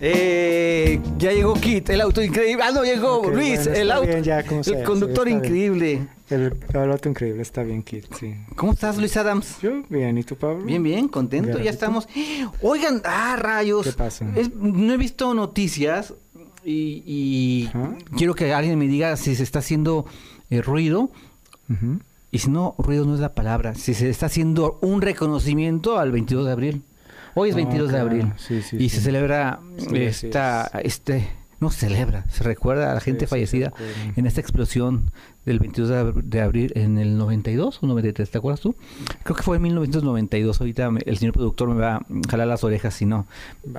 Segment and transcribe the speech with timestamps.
[0.00, 2.62] Eh, ya llegó Kit, el auto increíble.
[2.64, 4.06] Ah, no, llegó Luis, bueno, el auto.
[4.08, 6.06] bien, ya, como el sea, conductor increíble.
[6.30, 8.34] El, el auto increíble, está bien, Kit, sí.
[8.54, 9.56] ¿Cómo estás, Luis Adams?
[9.60, 10.64] Yo, bien, ¿y tú, Pablo?
[10.64, 12.06] Bien, bien, contento, ya estamos.
[12.62, 13.86] Oigan, ah, rayos.
[13.86, 14.26] ¿Qué pasa?
[14.36, 16.14] Es- no he visto noticias
[16.64, 17.70] y, y
[18.16, 20.06] quiero que alguien me diga si se está haciendo
[20.50, 21.10] eh, ruido.
[21.70, 21.98] Ujú.
[22.30, 23.74] Y si no, ruido no es la palabra.
[23.74, 26.82] Si se está haciendo un reconocimiento al 22 de abril.
[27.38, 28.10] Hoy es Ah, 22 de claro.
[28.10, 28.32] abril.
[28.36, 28.96] Sí, sí, y sí.
[28.96, 31.28] se celebra así esta, este,
[31.60, 33.72] no se celebra, se recuerda a la gente fallecida
[34.16, 35.12] en esta explosión
[35.46, 38.74] del 22 de, ab- de abril en el 92 o 93, ¿te acuerdas tú?
[39.22, 40.60] Creo que fue en 1992.
[40.60, 43.26] Ahorita me- el señor productor me va a jalar las orejas si no.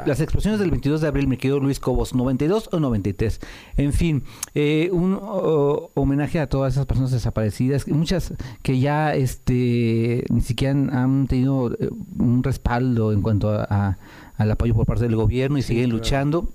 [0.06, 3.40] Las explosiones del 22 de abril, mi querido Luis Cobos, 92 o 93.
[3.78, 4.24] En fin,
[4.56, 10.72] eh, un o- homenaje a todas esas personas desaparecidas, muchas que ya este ni siquiera
[10.74, 13.98] han, han tenido eh, un respaldo en cuanto a, a-
[14.38, 15.98] al apoyo por parte del gobierno y Sí, siguen claro.
[15.98, 16.50] luchando.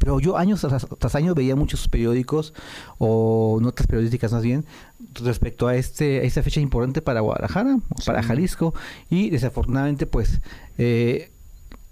[0.00, 2.54] Pero yo años tras, tras años veía muchos periódicos
[2.98, 4.64] o notas periodísticas más bien
[5.22, 8.28] respecto a este a esta fecha importante para Guadalajara, o para Sí.
[8.28, 8.74] Jalisco
[9.10, 10.40] y desafortunadamente pues
[10.78, 11.30] eh,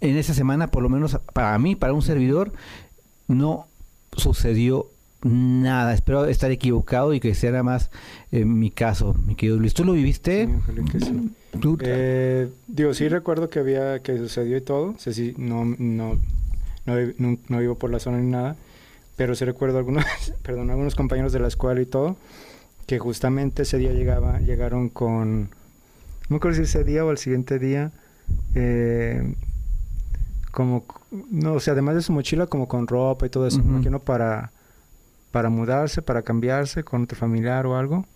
[0.01, 2.53] en esa semana por lo menos para mí, para un servidor
[3.29, 3.67] no
[4.17, 4.89] sucedió
[5.23, 5.95] nada.
[5.95, 7.91] Espero estar equivocado y que sea nada más
[8.33, 9.75] eh, mi caso, mi querido Luis.
[9.75, 10.47] ¿Tú lo viviste?
[10.47, 11.33] Sí, ojalá que sí.
[11.61, 14.89] ¿Tú- Eh, digo, sí recuerdo que había, que sucedió y todo.
[14.91, 16.19] O sea, sí, no, no,
[16.86, 18.56] no, no, no vivo por la zona ni nada.
[19.16, 20.05] Pero sí recuerdo algunos,
[20.42, 22.16] perdón, algunos compañeros de la escuela y todo,
[22.86, 25.48] que justamente ese día llegaba, llegaron con, no
[26.29, 27.92] me acuerdo si ese día o el siguiente día,
[28.55, 29.34] eh,
[30.51, 30.84] como,
[31.30, 33.98] no, o sea, además de su mochila, como con ropa y todo eso, me imagino
[34.01, 34.52] para,
[35.30, 38.07] para mudarse, para cambiarse con otro familiar o algo.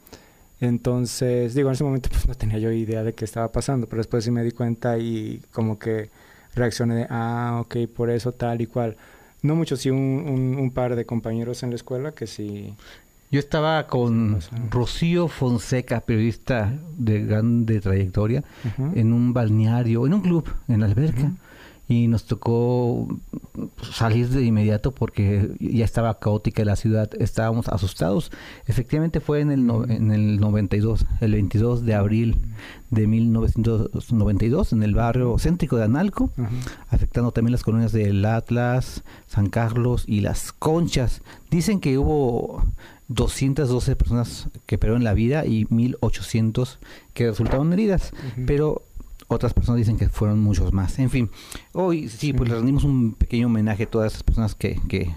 [0.60, 3.98] Entonces, digo, en ese momento pues no tenía yo idea de qué estaba pasando, pero
[3.98, 6.08] después sí me di cuenta y como que
[6.56, 8.96] reaccioné de, ah, ok, por eso tal y cual.
[9.42, 12.74] No mucho, sí un, un, un par de compañeros en la escuela que sí.
[13.30, 14.48] Yo estaba con Sí.
[14.70, 18.42] Rocío Fonseca, periodista de grande trayectoria,
[18.94, 21.32] en un balneario, en un club, en la alberca.
[21.88, 23.06] Y nos tocó
[23.92, 28.32] salir de inmediato porque ya estaba caótica la ciudad, estábamos asustados.
[28.66, 32.38] Efectivamente fue en el, no- en el 92, el 22 de abril
[32.90, 36.30] de 1992, en el barrio céntrico de Analco,
[36.90, 41.22] afectando también las colonias del Atlas, San Carlos y Las Conchas.
[41.50, 42.64] Dicen que hubo
[43.08, 46.78] 212 personas que perdieron la vida y 1800
[47.14, 48.12] que resultaron heridas,
[48.46, 48.82] pero
[49.28, 50.98] otras personas dicen que fueron muchos más.
[50.98, 51.30] En fin,
[51.72, 55.10] hoy sí, pues le rendimos un pequeño homenaje a todas esas personas que, que,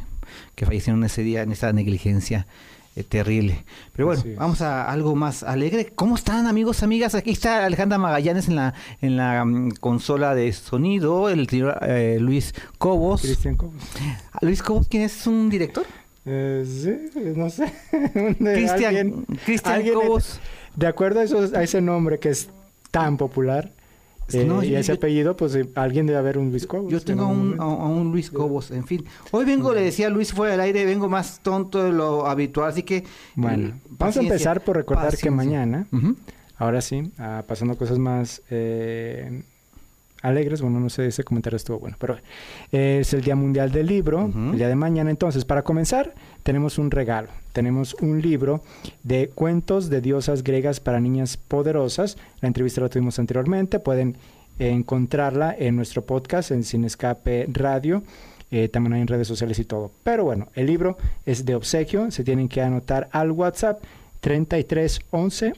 [0.55, 2.47] que fallecieron ese día en esta negligencia
[2.95, 3.65] eh, terrible.
[3.93, 5.91] Pero bueno, vamos a algo más alegre.
[5.95, 7.13] ¿Cómo están amigos, amigas?
[7.13, 12.17] Aquí está Alejandra Magallanes en la en la mm, consola de sonido, el señor eh,
[12.19, 13.21] Luis Cobos.
[13.21, 13.81] Cristian Cobos.
[14.33, 15.27] Ah, Luis Cobos, ¿quién es?
[15.27, 15.85] ¿Un director?
[16.25, 17.71] Eh, sí, no sé.
[19.45, 20.39] Cristian Cobos.
[20.75, 22.49] De acuerdo a ese nombre que es
[22.91, 23.71] tan popular
[24.33, 26.91] eh, No, y ese yo- apellido, pues eh, alguien debe haber un Luis Cobos.
[26.91, 29.05] Yo en tengo un, a, un Luis Cobos, en fin.
[29.31, 32.83] Hoy vengo, le decía Luis fuera del aire, vengo más tonto de lo habitual, así
[32.83, 33.03] que...
[33.35, 35.87] Bueno, eh, vamos a empezar por recordar que mañana,
[36.57, 39.43] ahora sí, ah, pasando cosas más eh,
[40.21, 42.17] alegres, bueno, no sé, ese comentario estuvo bueno, pero
[42.71, 45.09] eh, es el Día Mundial del Libro, el día de mañana.
[45.09, 46.13] Entonces, para comenzar,
[46.43, 47.29] tenemos un regalo.
[47.53, 48.61] Tenemos un libro
[49.03, 52.17] de cuentos de diosas griegas para niñas poderosas.
[52.41, 54.15] La entrevista la tuvimos anteriormente, pueden
[54.59, 58.03] eh, encontrarla en nuestro podcast en Sin Escape Radio.
[58.51, 59.91] eh, también hay en redes sociales y todo.
[60.03, 62.11] Pero bueno, el libro es de obsequio.
[62.11, 63.81] Se tienen que anotar al WhatsApp
[64.21, 65.53] 33 11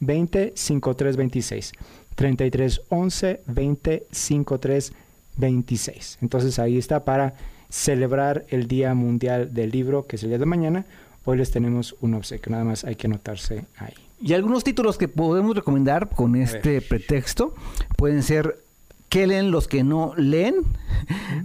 [0.00, 1.72] 20 53 26.
[2.14, 4.92] 33 11 20 53
[5.36, 6.18] 26.
[6.22, 7.34] Entonces ahí está para
[7.68, 10.86] celebrar el Día Mundial del Libro, que es el día de mañana.
[11.24, 13.94] Hoy les tenemos un obsequio, nada más hay que anotarse ahí.
[14.20, 17.54] Y algunos títulos que podemos recomendar con este pretexto
[17.96, 18.63] pueden ser
[19.08, 20.56] ¿Qué leen los que no leen?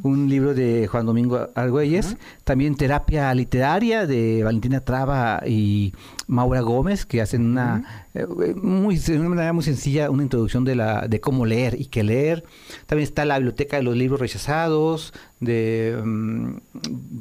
[0.03, 2.17] Un libro de Juan Domingo Argüelles.
[2.43, 5.93] También Terapia Literaria de Valentina Traba y
[6.27, 8.25] Maura Gómez, que hacen una, eh,
[8.55, 12.03] muy, de una manera muy sencilla una introducción de, la, de cómo leer y qué
[12.03, 12.43] leer.
[12.87, 16.53] También está la Biblioteca de los Libros Rechazados de mm,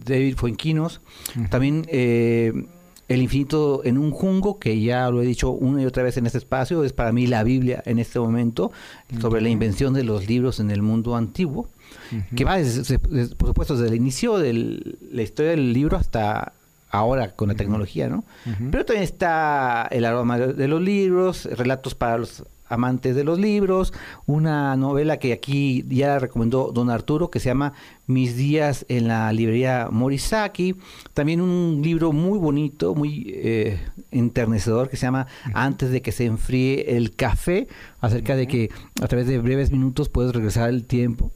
[0.07, 1.01] David Fuenquinos.
[1.51, 1.85] También...
[1.89, 2.69] Eh,
[3.09, 6.27] el infinito en un jungo, que ya lo he dicho una y otra vez en
[6.27, 8.71] este espacio, es para mí la Biblia en este momento,
[9.21, 11.69] sobre la invención de los libros en el mundo antiguo,
[12.37, 12.59] que va,
[13.39, 14.53] por supuesto, desde el inicio de
[15.11, 16.53] la historia del libro hasta
[16.91, 18.25] ahora con la tecnología, ¿no?
[18.71, 23.93] Pero también está el aroma de los libros, relatos para los amantes de los libros,
[24.27, 27.73] una novela que aquí ya recomendó don Arturo que se llama
[28.07, 30.77] Mis días en la librería Morisaki,
[31.15, 33.81] también un libro muy bonito, muy eh,
[34.11, 37.69] enternecedor que se llama Antes de que se enfríe el café,
[38.01, 41.33] acerca de que a través de breves minutos puedes regresar el tiempo,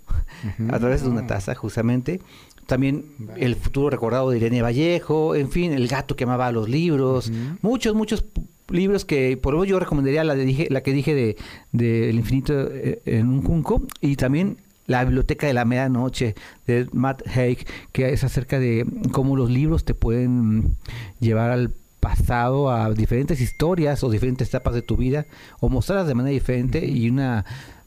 [0.70, 2.20] a través de una taza justamente.
[2.67, 3.05] También
[3.37, 7.31] el futuro recordado de Irene Vallejo, en fin, el gato que amaba los libros,
[7.61, 8.25] muchos, muchos
[8.73, 11.37] libros que por lo yo recomendaría la, de, la que dije de,
[11.73, 16.35] de El infinito eh, en un junco y también la biblioteca de la medianoche
[16.67, 20.77] de Matt Haig, que es acerca de cómo los libros te pueden
[21.21, 25.27] llevar al pasado a diferentes historias o diferentes etapas de tu vida
[25.61, 27.45] o mostrarlas de manera diferente y una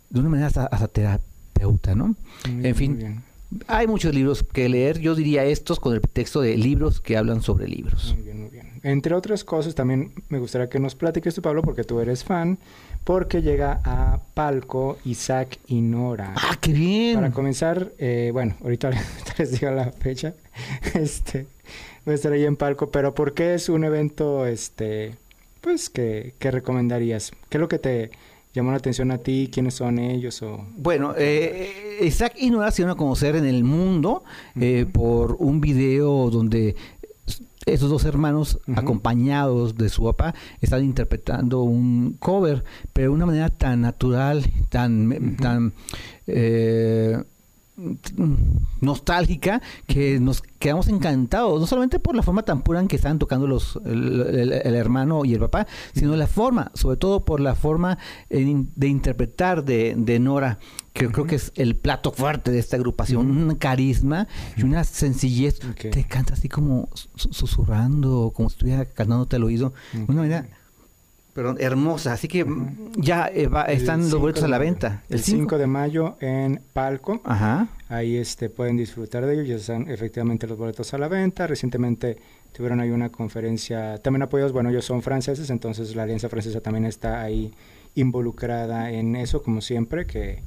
[0.09, 2.15] de una manera hasta, terapeuta, ¿no?
[2.45, 3.23] en fin,
[3.67, 7.41] hay muchos libros que leer, yo diría estos con el pretexto de libros que hablan
[7.41, 8.13] sobre libros.
[8.15, 8.64] Muy bien, muy bien.
[8.85, 12.59] Entre otras cosas, también me gustaría que nos platiques tú, Pablo, porque tú eres fan,
[13.03, 16.35] porque llega a Palco Isaac y Nora.
[16.35, 17.15] ¡Ah, qué bien!
[17.15, 18.91] Para comenzar, eh, bueno, ahorita
[19.39, 20.35] les digo la fecha,
[20.93, 21.47] este,
[22.05, 25.15] voy a estar ahí en Palco, pero ¿por qué es un evento, este,
[25.61, 27.31] pues, que, que recomendarías?
[27.49, 28.11] ¿Qué es lo que te
[28.55, 29.49] llamó la atención a ti?
[29.51, 30.41] ¿Quiénes son ellos?
[30.41, 30.65] O...
[30.77, 34.23] Bueno, eh, Isaac y Nora se iban a conocer en el mundo
[34.59, 36.75] eh, por un video donde
[37.65, 42.63] esos dos hermanos, acompañados de su papá, están interpretando un cover,
[42.93, 45.73] pero de una manera tan natural, tan, tan
[46.27, 47.23] eh,
[48.81, 53.19] nostálgica que nos quedamos encantados, no solamente por la forma tan pura en que estaban
[53.19, 57.97] tocando los el, hermano y el papá, sino la forma, sobre todo por la forma
[58.29, 60.59] de interpretar de, de Nora,
[60.93, 65.59] que creo que es el plato fuerte de esta agrupación, un carisma y una sencillez.
[65.75, 70.47] Te canta así como susurrando, como si estuviera cantándote al oído, de una manera
[71.35, 72.13] perdón, hermosa.
[72.13, 72.45] Así que
[72.95, 75.03] ya eh, están los boletos a la venta.
[75.09, 77.21] El 5 de mayo en Palco.
[77.25, 77.67] Ajá.
[77.89, 79.47] Ahí este, pueden disfrutar de ellos.
[79.47, 81.45] Ya están efectivamente los boletos a la venta.
[81.45, 82.17] Recientemente
[82.53, 86.85] tuvieron ahí una conferencia, también apoyados, bueno, ellos son franceses, entonces la Alianza Francesa también
[86.85, 87.53] está ahí
[87.95, 90.41] involucrada en eso, como siempre, que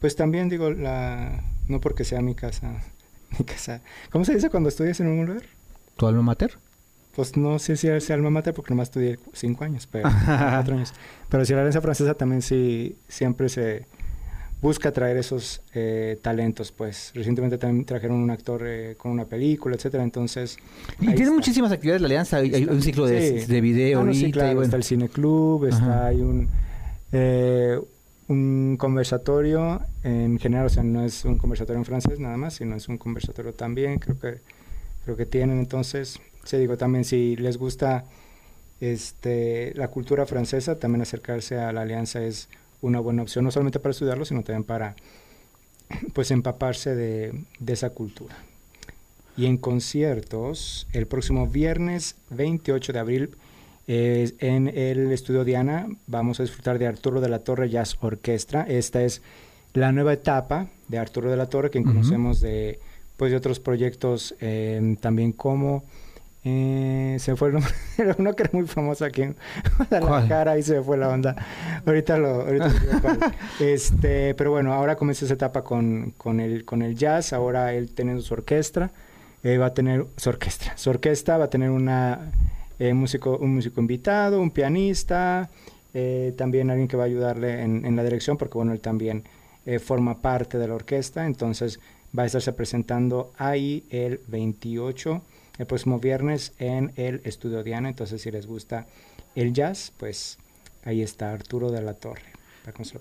[0.00, 2.82] pues también digo, la no porque sea mi casa,
[3.38, 3.82] mi casa.
[4.10, 5.44] ¿Cómo se dice cuando estudias en un lugar?
[5.96, 6.58] ¿Tu alma mater?
[7.14, 10.92] Pues no sé si es alma mater porque nomás estudié cinco años, pero cuatro años.
[11.28, 13.86] Pero si la Alianza Francesa también sí siempre se
[14.60, 17.12] busca traer esos eh, talentos, pues.
[17.14, 20.56] Recientemente también trajeron un actor eh, con una película, etcétera, entonces...
[21.00, 24.62] Y tiene muchísimas actividades la Alianza, hay, un ciclo de, de video ah, sí, claro,
[24.62, 26.48] está el cine club, está hay un...
[27.12, 27.78] Eh,
[28.26, 32.74] un conversatorio en general, o sea, no es un conversatorio en francés nada más, sino
[32.74, 34.38] es un conversatorio también, creo que
[35.04, 35.58] creo que tienen.
[35.58, 38.04] Entonces se digo también si les gusta
[38.80, 42.48] este, la cultura francesa, también acercarse a la alianza es
[42.82, 44.94] una buena opción, no solamente para estudiarlo, sino también para
[46.12, 47.34] pues empaparse de,
[47.66, 48.36] esa cultura.
[49.36, 53.30] Y en conciertos, el próximo viernes 28 de abril,
[53.86, 58.62] en el estudio Diana, vamos a disfrutar de Arturo de la Torre Jazz Orquestra.
[58.68, 59.22] Esta es
[59.72, 62.78] la nueva etapa de Arturo de la Torre, que conocemos de,
[63.16, 65.84] pues, de otros proyectos eh, también como
[66.46, 67.72] eh, se fue el nombre
[68.18, 69.36] uno que era muy famoso aquí en
[69.78, 71.34] Guadalajara y se fue la onda.
[71.86, 72.70] Ahorita lo, ahorita
[73.60, 77.90] este, pero bueno, ahora comienza esa etapa con, con, el, con el jazz, ahora él
[77.94, 78.90] tiene su orquesta,
[79.42, 82.30] eh, va a tener su orquesta, su orquesta va a tener una
[82.78, 85.48] eh, músico, un músico invitado, un pianista,
[85.94, 89.24] eh, también alguien que va a ayudarle en, en, la dirección, porque bueno, él también
[89.82, 91.80] forma parte de la orquesta, entonces
[92.16, 95.22] va a estarse presentando ahí el 28
[95.58, 97.88] el próximo viernes en el Estudio Diana.
[97.88, 98.86] Entonces, si les gusta
[99.34, 100.38] el jazz, pues
[100.84, 102.34] ahí está Arturo de la Torre.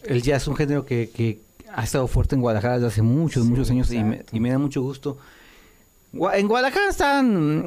[0.06, 1.40] El jazz es un género que, que,
[1.72, 4.04] ha estado fuerte en Guadalajara desde hace muchos, muchos años y
[4.40, 5.18] me, da mucho gusto.
[6.34, 7.66] En Guadalajara están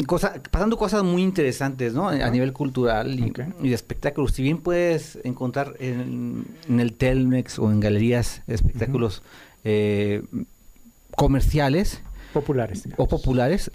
[0.53, 2.09] pasando cosas muy interesantes, ¿no?
[2.09, 3.33] A nivel cultural y,
[3.69, 4.33] de espectáculos.
[4.33, 9.23] Si bien puedes encontrar en, el Telmex o en galerías espectáculos
[9.65, 10.23] eh,
[11.17, 12.03] comerciales
[12.33, 12.85] Populares.
[12.97, 13.71] o populares,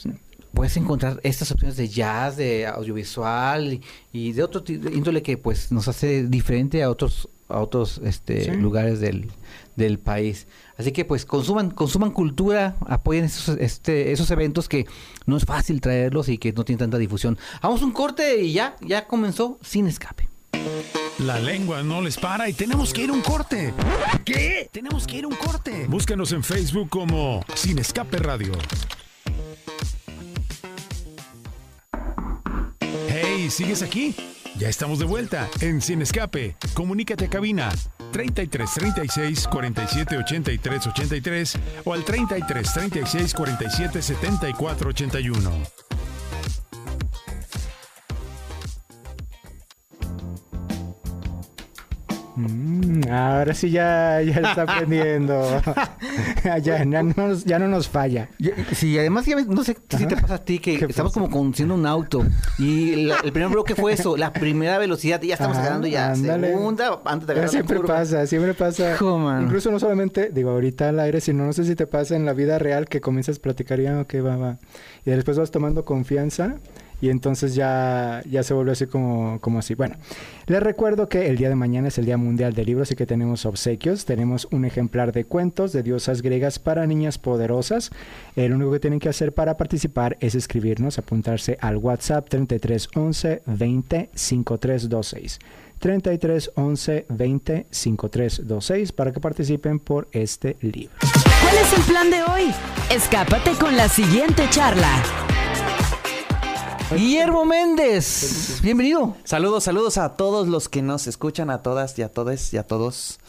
[0.53, 3.81] puedes encontrar estas opciones de jazz, de audiovisual y,
[4.11, 8.45] y de otro de índole que pues nos hace diferente a otros a otros este,
[8.45, 8.51] Sí.
[8.51, 9.29] lugares del,
[9.75, 10.47] del país.
[10.77, 14.85] Así que pues consuman consuman cultura, apoyen esos este, esos eventos que
[15.25, 17.37] no es fácil traerlos y que no tienen tanta difusión.
[17.61, 20.29] Vamos a un corte y ya ya comenzó sin escape.
[21.19, 23.73] La lengua no les para y tenemos que ir a un corte.
[24.25, 24.69] ¿Qué?
[24.71, 25.85] Tenemos que ir a un corte.
[25.87, 28.53] Búscanos en Facebook como Sin Escape Radio.
[33.51, 34.15] ¿Sigues aquí?
[34.57, 36.55] Ya estamos de vuelta en Sin Escape.
[36.73, 37.69] Comunícate a cabina
[38.11, 45.90] 33 36 47 83 83 o al 33 36 47 74 81.
[52.35, 55.43] Mm, ahora sí ya, ya está aprendiendo.
[56.63, 58.29] ya, ya, no ya no nos falla.
[58.73, 61.21] Sí, además, ya no sé si te pasa a ti que ¿Qué estamos pasa?
[61.21, 62.23] como conduciendo un auto
[62.57, 65.87] y la- el primer bloque fue eso, la primera velocidad, y ya estamos Ajá, agarrando
[65.87, 66.47] ya ándale.
[66.47, 67.95] segunda antes de la siempre curva.
[67.95, 68.95] pasa, siempre pasa.
[69.41, 72.33] Incluso no solamente, digo, ahorita al aire, sino no sé si te pasa en la
[72.33, 74.57] vida real que comienzas a platicar ya, ok, va, va.
[75.05, 76.55] Y después vas tomando confianza
[77.01, 79.73] y entonces ya, ya se vuelve así como, como así.
[79.73, 79.95] Bueno,
[80.45, 83.07] les recuerdo que el día de mañana es el Día Mundial del Libro, así que
[83.07, 84.05] tenemos obsequios.
[84.05, 87.91] Tenemos un ejemplar de cuentos de diosas griegas para niñas poderosas.
[88.35, 93.41] El único que tienen que hacer para participar es escribirnos, apuntarse al WhatsApp 33 11
[93.47, 95.39] 20 5326.
[95.79, 100.93] 33 11 20 5326 para que participen por este libro.
[101.41, 102.53] ¿Cuál es el plan de hoy?
[102.91, 105.30] Escápate con la siguiente charla.
[106.95, 109.15] Guillermo Méndez, bienvenido.
[109.23, 112.63] Saludos, saludos a todos los que nos escuchan, a todas y a todos y a
[112.63, 113.19] todos.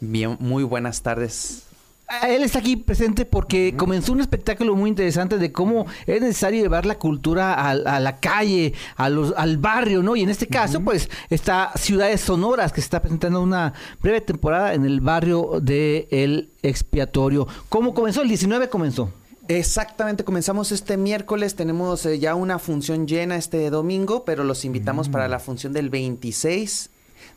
[0.00, 1.62] Bien, muy buenas tardes.
[2.08, 6.60] Ah, Él está aquí presente porque comenzó un espectáculo muy interesante de cómo es necesario
[6.60, 10.16] llevar la cultura a, a la calle, a los, al barrio, ¿no?
[10.16, 14.74] Y en este caso, pues, está Ciudades Sonoras, que se está presentando una breve temporada
[14.74, 17.46] en el barrio de El Expiatorio.
[17.68, 18.22] ¿Cómo comenzó?
[18.22, 19.12] El 19 comenzó.
[19.48, 25.10] Exactamente, comenzamos este miércoles, tenemos eh, ya una función llena este domingo, pero los invitamos
[25.10, 26.88] para la función del 26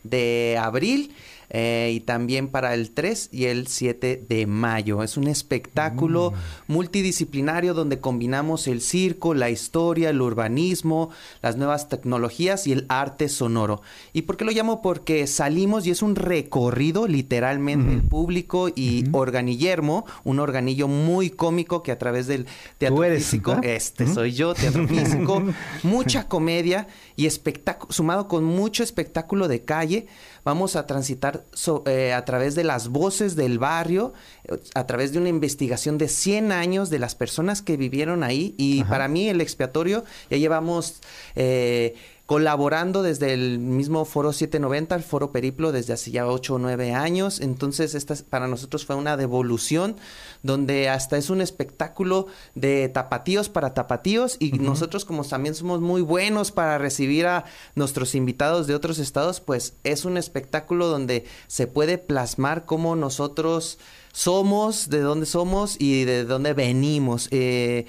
[0.04, 1.14] de abril
[1.50, 5.04] eh, y también para el 3 y el 7 de mayo.
[5.04, 6.34] Es un espectáculo
[6.68, 11.10] multidisciplinario donde combinamos el circo, la historia, el urbanismo,
[11.42, 13.82] las nuevas tecnologías y el arte sonoro.
[14.14, 14.82] ¿Y por qué lo llamo?
[14.82, 21.84] Porque salimos y es un recorrido literalmente el público y Organillermo, un organillo muy cómico
[21.84, 22.46] que a través del
[22.78, 23.66] teatro eres, físico, ¿verdad?
[23.66, 25.44] este soy yo, teatro físico,
[25.84, 30.08] mucha comedia y espectáculo, sumado con mucho espectáculo de calle,
[30.44, 34.14] vamos a transitar so- eh, a través de las voces del barrio,
[34.46, 38.56] eh, a través de una investigación de 100 años de las personas que vivieron ahí
[38.58, 41.02] y para mí el expiatorio ya llevamos...
[41.36, 41.96] eh,
[42.28, 46.94] colaborando desde el mismo Foro 790, el Foro Periplo, desde hace ya 8 o 9
[46.94, 47.40] años.
[47.40, 49.96] Entonces, esta es- para nosotros fue una devolución
[50.44, 56.02] donde hasta es un espectáculo de tapatíos para tapatíos y nosotros como también somos muy
[56.02, 61.66] buenos para recibir a nuestros invitados de otros estados, pues es un espectáculo donde se
[61.66, 63.80] puede plasmar cómo nosotros
[64.12, 67.30] somos, de dónde somos y de dónde venimos.
[67.32, 67.86] Eh,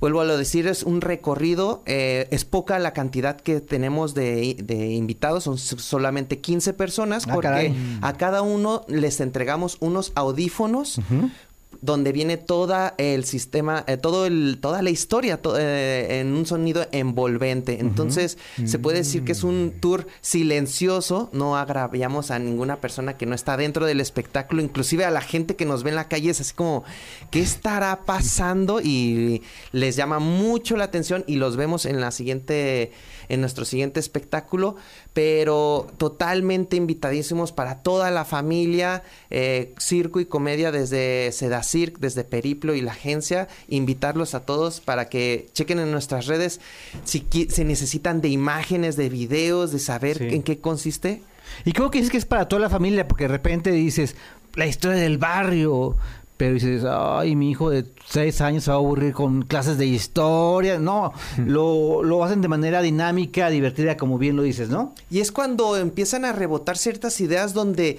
[0.00, 4.56] Vuelvo a lo decir, es un recorrido, eh, es poca la cantidad que tenemos de,
[4.62, 7.98] de invitados, son solamente 15 personas, Ah, porque caray.
[8.02, 11.00] a cada uno les entregamos unos audífonos
[11.82, 16.46] donde viene toda el sistema, eh, todo el, toda la historia to- eh, en un
[16.46, 17.78] sonido envolvente.
[17.80, 23.26] Entonces, se puede decir que es un tour silencioso, no agraviamos a ninguna persona que
[23.26, 26.30] no está dentro del espectáculo, inclusive a la gente que nos ve en la calle
[26.30, 26.84] es así como,
[27.30, 28.80] ¿qué estará pasando?
[28.80, 29.42] Y
[29.72, 32.92] les llama mucho la atención y los vemos en la siguiente,
[33.28, 34.76] en nuestro siguiente espectáculo,
[35.12, 42.74] pero totalmente invitadísimos para toda la familia, eh, circo y comedia desde Sedacirc, desde Periplo
[42.74, 46.60] y la agencia, invitarlos a todos para que chequen en nuestras redes
[47.04, 50.28] si se necesitan de imágenes, de videos, de saber Sí.
[50.34, 51.22] en qué consiste.
[51.64, 54.14] Y creo que que es para toda la familia, porque de repente dices,
[54.54, 55.96] la historia del barrio,
[56.36, 59.86] pero dices, ay, mi hijo de seis años se va a aburrir con clases de
[59.86, 60.78] historia.
[60.78, 64.94] No, lo, lo hacen de manera dinámica, divertida, como bien lo dices, ¿no?
[65.10, 67.98] Y es cuando empiezan a rebotar ciertas ideas donde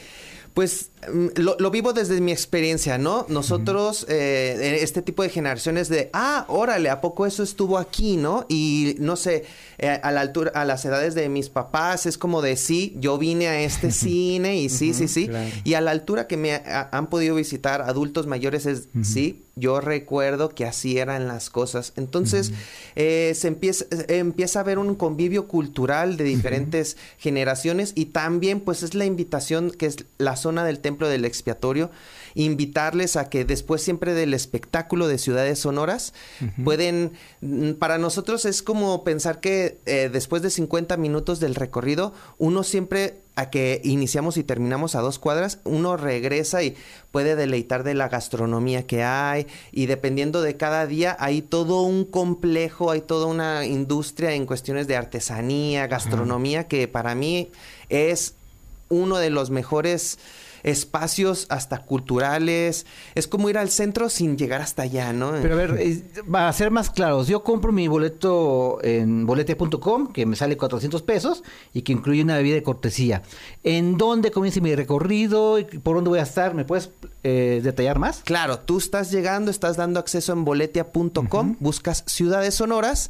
[0.58, 3.28] Pues mm, lo, lo vivo desde mi experiencia, ¿no?
[3.30, 8.44] Nosotros, eh, este tipo de generaciones de, ah, órale, ¿a poco eso estuvo aquí, no?
[8.50, 9.46] Y no sé,
[9.78, 13.20] eh, a la altura, a las edades de mis papás, es como de, sí, yo
[13.20, 15.28] vine a este cine y sí, sí, sí.
[15.28, 15.48] claro.
[15.64, 19.82] Y a la altura que me ha- han podido visitar adultos mayores es, sí, yo
[19.82, 21.94] recuerdo que así eran las cosas.
[21.96, 22.52] Entonces,
[22.96, 28.60] eh, se empieza, eh, empieza a haber un convivio cultural de diferentes generaciones y también,
[28.60, 31.90] pues, es la invitación que es la zona del templo del expiatorio,
[32.38, 36.14] invitarles a que después siempre del espectáculo de ciudades sonoras,
[36.64, 42.14] pueden, mm, para nosotros es como pensar que eh, después de 50 minutos del recorrido,
[42.38, 46.76] uno siempre a que iniciamos y terminamos a dos cuadras, uno regresa y
[47.12, 52.06] puede deleitar de la gastronomía que hay y dependiendo de cada día hay todo un
[52.06, 57.50] complejo, hay toda una industria en cuestiones de artesanía, gastronomía que para mí
[57.90, 58.36] es
[58.90, 60.20] uno de los mejores
[60.64, 62.86] espacios hasta culturales.
[63.16, 65.34] Es como ir al centro sin llegar hasta allá, ¿no?
[65.42, 70.26] Pero a ver, eh, para ser más claros, yo compro mi boleto en bolete.com, que
[70.26, 73.24] me sale 400 pesos y que incluye una bebida de cortesía.
[73.64, 75.58] ¿En dónde comienza mi recorrido?
[75.84, 76.54] ¿Por dónde voy a estar?
[76.54, 76.92] ¿Me puedes
[77.24, 78.22] eh, detallar más?
[78.24, 83.10] Claro, tú estás llegando, estás dando acceso en boletia.com, buscas ciudades sonoras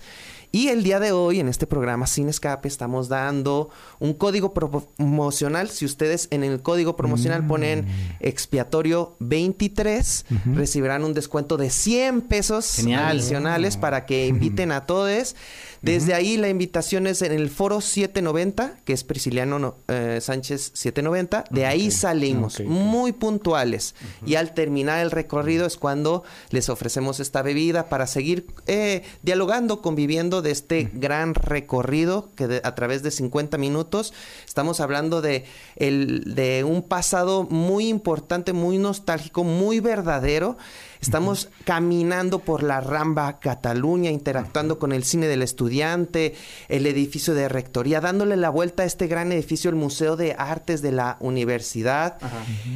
[0.51, 5.69] y el día de hoy en este programa Sin Escape estamos dando un código promocional.
[5.69, 7.85] Si ustedes en el código promocional ponen
[8.19, 10.25] expiatorio 23,
[10.55, 13.11] recibirán un descuento de 100 pesos Genial.
[13.17, 15.35] adicionales para que inviten a todos.
[15.81, 20.71] Desde ahí la invitación es en el foro 790, que es Prisciliano no- eh, Sánchez
[20.73, 21.45] 790.
[21.51, 22.65] De ahí salimos, ok.
[22.67, 23.95] muy puntuales.
[24.25, 29.81] Y al terminar el recorrido es cuando les ofrecemos esta bebida para seguir eh, dialogando,
[29.81, 34.13] conviviendo de este gran recorrido que de- a través de 50 minutos
[34.45, 40.57] estamos hablando de, el, de un pasado muy importante, muy nostálgico, muy verdadero.
[41.01, 46.33] Estamos caminando por la Ramba Cataluña, interactuando con el cine del estudiante,
[46.69, 50.81] el edificio de rectoría, dándole la vuelta a este gran edificio, el Museo de Artes
[50.81, 52.17] de la Universidad.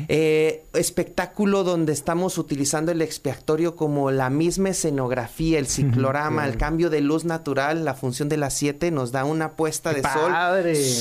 [0.08, 6.90] Eh, espectáculo donde estamos utilizando el expiatorio como la misma escenografía, el ciclorama, el cambio
[6.90, 10.32] de luz natural, la función de las 7 nos da una puesta ¡Qué de sol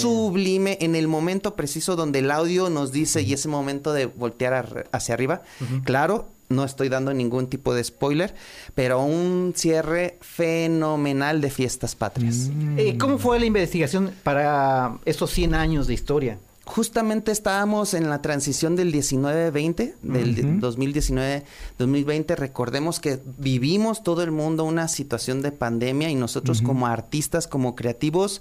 [0.01, 4.53] sublime en el momento preciso donde el audio nos dice y ese momento de voltear
[4.55, 5.43] ar- hacia arriba.
[5.85, 8.35] Claro, no estoy dando ningún tipo de spoiler,
[8.75, 12.51] pero un cierre fenomenal de fiestas patrias.
[12.77, 16.39] Eh, ¿Cómo fue la investigación para estos 100 años de historia?
[16.65, 22.37] Justamente estábamos en la transición del 19-20, del 2019-2020.
[22.37, 27.75] Recordemos que vivimos todo el mundo una situación de pandemia y nosotros como artistas, como
[27.75, 28.41] creativos,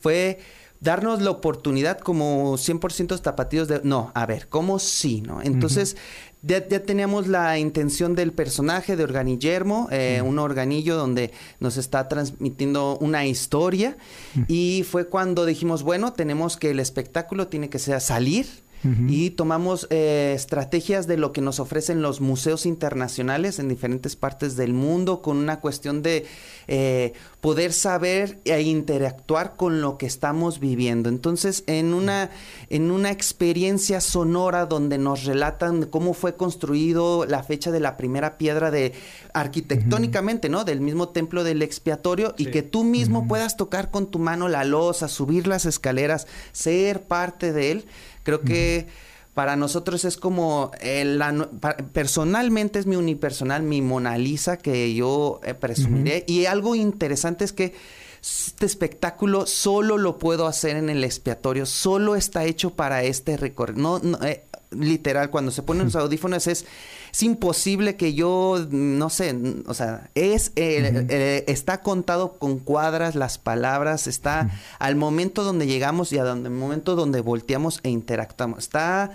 [0.00, 0.40] fue
[0.80, 3.80] darnos la oportunidad como 100% tapatíos de...
[3.84, 5.42] No, a ver, ¿cómo sí, no?
[5.42, 5.96] Entonces...
[6.42, 12.08] Ya, ya teníamos la intención del personaje de Organillermo, eh, un organillo donde nos está
[12.08, 13.98] transmitiendo una historia
[14.48, 18.46] y fue cuando dijimos, bueno, tenemos que el espectáculo tiene que ser salir
[18.82, 24.56] y tomamos eh, estrategias de lo que nos ofrecen los museos internacionales en diferentes partes
[24.56, 26.24] del mundo con una cuestión de
[26.66, 31.08] eh, poder saber e interactuar con lo que estamos viviendo.
[31.08, 32.30] Entonces, en una,
[32.68, 38.38] en una experiencia sonora donde nos relatan cómo fue construido la fecha de la primera
[38.38, 38.92] piedra de
[39.34, 40.64] arquitectónicamente, ¿no?
[40.64, 44.64] Del mismo templo del expiatorio y que tú mismo puedas tocar con tu mano la
[44.64, 47.84] losa, subir las escaleras, ser parte de él.
[48.22, 48.86] Creo que
[49.34, 51.22] para nosotros es como el,
[51.60, 56.24] pa- personalmente es mi unipersonal, mi Mona Lisa que yo eh, presumiré.
[56.26, 57.74] Y algo interesante es que
[58.22, 63.80] este espectáculo solo lo puedo hacer en el expiatorio, solo está hecho para este recorrido.
[63.80, 66.66] No, no, eh, literal, cuando se ponen los audífonos es,
[67.12, 73.14] es imposible que yo, no sé, o sea, es eh, eh, está contado con cuadras
[73.14, 78.60] las palabras, está al momento donde llegamos y al momento donde volteamos e interactuamos.
[78.60, 79.12] Está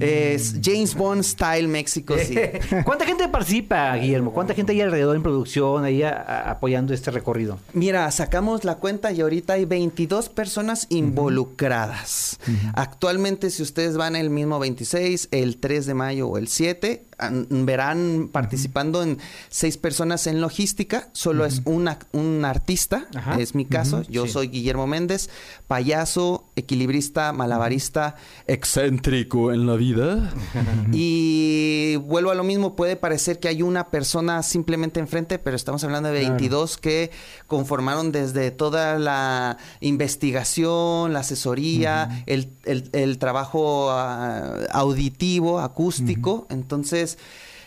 [0.00, 2.34] es James Bond style México, sí.
[2.84, 4.32] ¿Cuánta gente participa, Guillermo?
[4.32, 7.58] ¿Cuánta gente hay alrededor en producción, ahí a- a- apoyando este recorrido?
[7.72, 12.38] Mira, sacamos la cuenta y ahorita hay 22 personas involucradas.
[12.74, 17.46] Actualmente, si ustedes van el mismo 26, el 3 de mayo o el 7, an-
[17.66, 21.08] verán participando en seis personas en logística.
[21.12, 23.38] Solo es una, un artista, Ajá.
[23.40, 24.02] es mi caso.
[24.08, 24.32] Yo Sí.
[24.32, 25.28] soy Guillermo Méndez,
[25.68, 30.32] payaso, equilibrista, malabarista, excéntrico en la vida.
[30.92, 35.82] y vuelvo a lo mismo, puede parecer que hay una persona simplemente enfrente, pero estamos
[35.84, 36.34] hablando de Claro.
[36.34, 37.10] 22 que
[37.46, 46.46] conformaron desde toda la investigación, la asesoría, el, el- el trabajo ah, auditivo, acústico.
[46.50, 47.18] Entonces,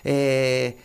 [0.04, 0.78] eh,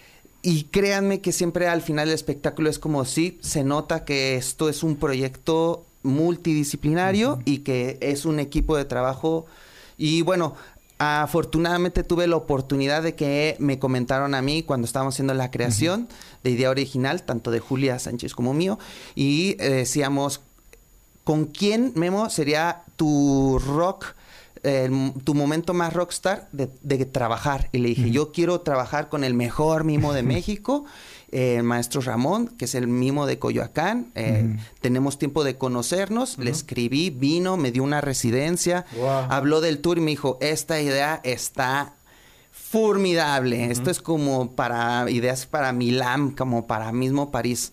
[0.42, 4.68] y créanme que siempre al final del espectáculo es como si se nota que esto
[4.68, 9.46] es un proyecto multidisciplinario y que es un equipo de trabajo.
[9.96, 10.54] Y bueno,
[10.98, 16.08] afortunadamente tuve la oportunidad de que me comentaron a mí cuando estábamos haciendo la creación
[16.42, 18.78] de idea original, tanto de Julia Sánchez como mío,
[19.14, 20.40] y eh, decíamos,
[21.24, 24.14] ¿con quién, Memo, sería tu rock?
[24.62, 27.68] eh, tu momento más rockstar de, de trabajar.
[27.72, 30.84] Y le dije, yo quiero trabajar con el mejor mimo de México,
[31.30, 34.10] eh, el maestro Ramón, que es el mimo de Coyoacán.
[34.14, 36.38] Eh, Tenemos tiempo de conocernos.
[36.38, 38.86] Le escribí, vino, me dio una residencia,
[39.28, 41.94] habló del tour y me dijo, esta idea está
[42.70, 43.70] formidable.
[43.70, 47.72] Esto es como para ideas para Milán, como para mismo París.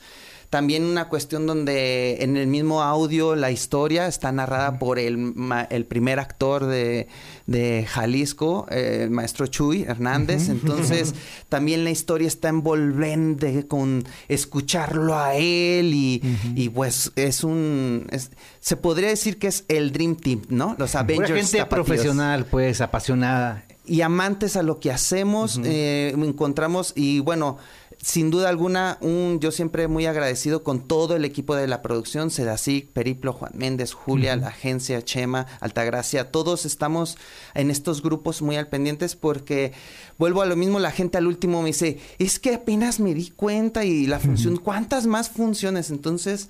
[0.55, 5.63] También una cuestión donde en el mismo audio la historia está narrada por el, ma-
[5.69, 7.09] el primer actor de,
[7.45, 10.47] de Jalisco, eh, el maestro Chuy Hernández.
[10.47, 11.13] Entonces
[11.49, 16.21] también la historia está envolvente con escucharlo a él y,
[16.55, 18.07] y pues es un...
[18.11, 20.75] es- se podría decir que es el Dream Team, ¿no?
[20.79, 23.65] Los Pura Avengers gente tapatíos profesional, pues, apasionada.
[23.85, 27.57] y amantes a lo que hacemos, eh, encontramos y bueno,
[28.05, 32.29] sin duda alguna, un, yo siempre muy agradecido con todo el equipo de la producción,
[32.29, 37.17] Sedacic, Periplo, Juan Méndez, Julia, la agencia, Chema, Altagracia, todos estamos
[37.55, 39.73] en estos grupos muy al pendientes porque
[40.19, 43.31] vuelvo a lo mismo, la gente al último me dice, es que apenas me di
[43.31, 45.89] cuenta y la función, ¿cuántas más funciones?
[45.89, 46.47] Entonces...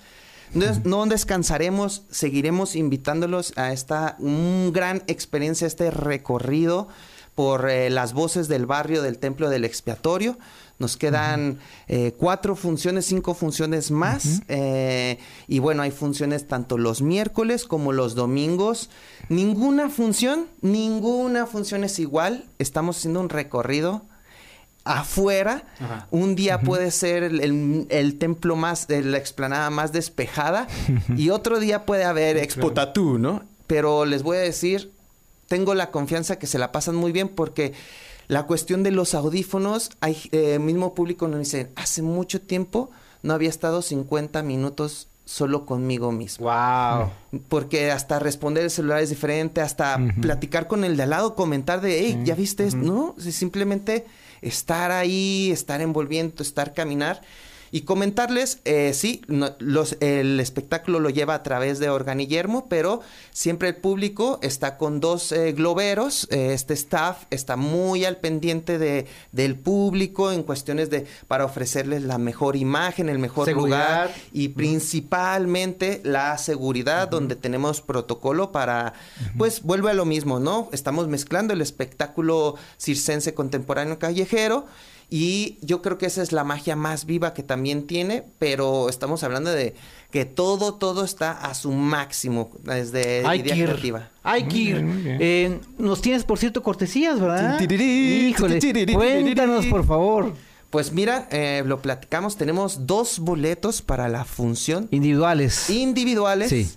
[0.54, 6.88] No, no descansaremos, seguiremos invitándolos a esta un gran experiencia, este recorrido
[7.34, 10.38] por eh, las voces del barrio del Templo del Expiatorio.
[10.78, 14.42] Nos quedan eh, cuatro funciones, cinco funciones más.
[14.50, 18.90] eh, y bueno, hay funciones tanto los miércoles como los domingos.
[19.30, 22.44] Ninguna función, ninguna función es igual.
[22.60, 24.02] Estamos haciendo un recorrido
[24.84, 25.64] afuera.
[26.12, 30.68] Un día puede ser el, el- el templo más, eh, la explanada más despejada.
[31.18, 33.44] y otro día puede haber Expo Tatú, ¿no?
[33.68, 34.92] Pero les voy a decir,
[35.48, 37.74] tengo la confianza que se la pasan muy bien porque
[38.28, 42.90] la cuestión de los audífonos, hay eh, mismo público nos dice, hace mucho tiempo
[43.24, 46.46] no había estado 50 minutos solo conmigo mismo.
[46.46, 47.10] Wow.
[47.50, 51.82] Porque hasta responder el celular es diferente, hasta platicar con el de al lado, comentar
[51.82, 52.78] de, hey, ¿ya viste esto?
[52.78, 54.06] No, si simplemente
[54.42, 57.22] estar ahí, estar envolviendo, estar caminar.
[57.76, 63.02] Y comentarles, eh, sí, no- los, el espectáculo lo lleva a través de Organillermo, pero
[63.34, 66.26] siempre el público está con dos eh, globeros.
[66.32, 72.04] eh, este staff está muy al pendiente de, del público en cuestiones de para ofrecerles
[72.04, 74.06] la mejor imagen, el mejor Seguridad.
[74.06, 78.94] lugar y principalmente la seguridad donde tenemos protocolo para
[79.38, 84.66] pues vuelve a lo mismo no estamos mezclando el espectáculo circense contemporáneo callejero
[85.10, 89.24] y yo creo que esa es la magia más viva que también tiene pero estamos
[89.24, 89.76] hablando de
[90.12, 93.66] que todo todo está a su máximo desde Hay idea que ir.
[93.68, 94.74] creativa Hay que ir.
[94.76, 95.18] bien, muy bien.
[95.22, 97.60] Eh, nos tienes, por cierto, cortesías, ¿verdad?
[97.62, 98.60] Híjole,
[98.94, 100.34] cuéntanos, por favor.
[100.70, 105.70] pues mira eh, lo platicamos tenemos dos boletos para la función Individuales.
[105.70, 106.70] individuales Sí.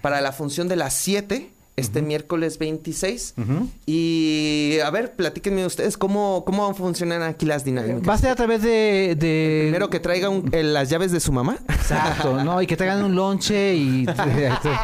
[0.00, 3.34] para la función de las 7 este miércoles 26.
[3.38, 3.68] Ujú.
[3.86, 8.06] Y a ver, platíquenme ustedes cómo, cómo funcionan aquí las dinámicas.
[8.08, 9.16] Va a ser a través de...
[9.18, 9.60] de...
[9.64, 11.56] Primero que traiga un- eh, las llaves de su mamá.
[11.68, 12.60] Exacto, ¿no?
[12.60, 14.04] Y que traigan un lonche y...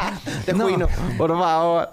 [0.45, 0.63] De No.
[0.65, 1.89] juino, por favor.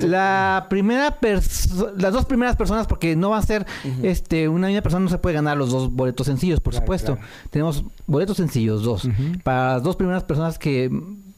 [0.00, 3.66] La primera persona, las dos primeras personas, porque no va a ser
[4.02, 7.14] este una misma persona, no se puede ganar los dos boletos sencillos, por Claro, supuesto.
[7.16, 7.28] claro.
[7.50, 9.08] Tenemos boletos sencillos, dos.
[9.44, 10.90] Para las dos primeras personas que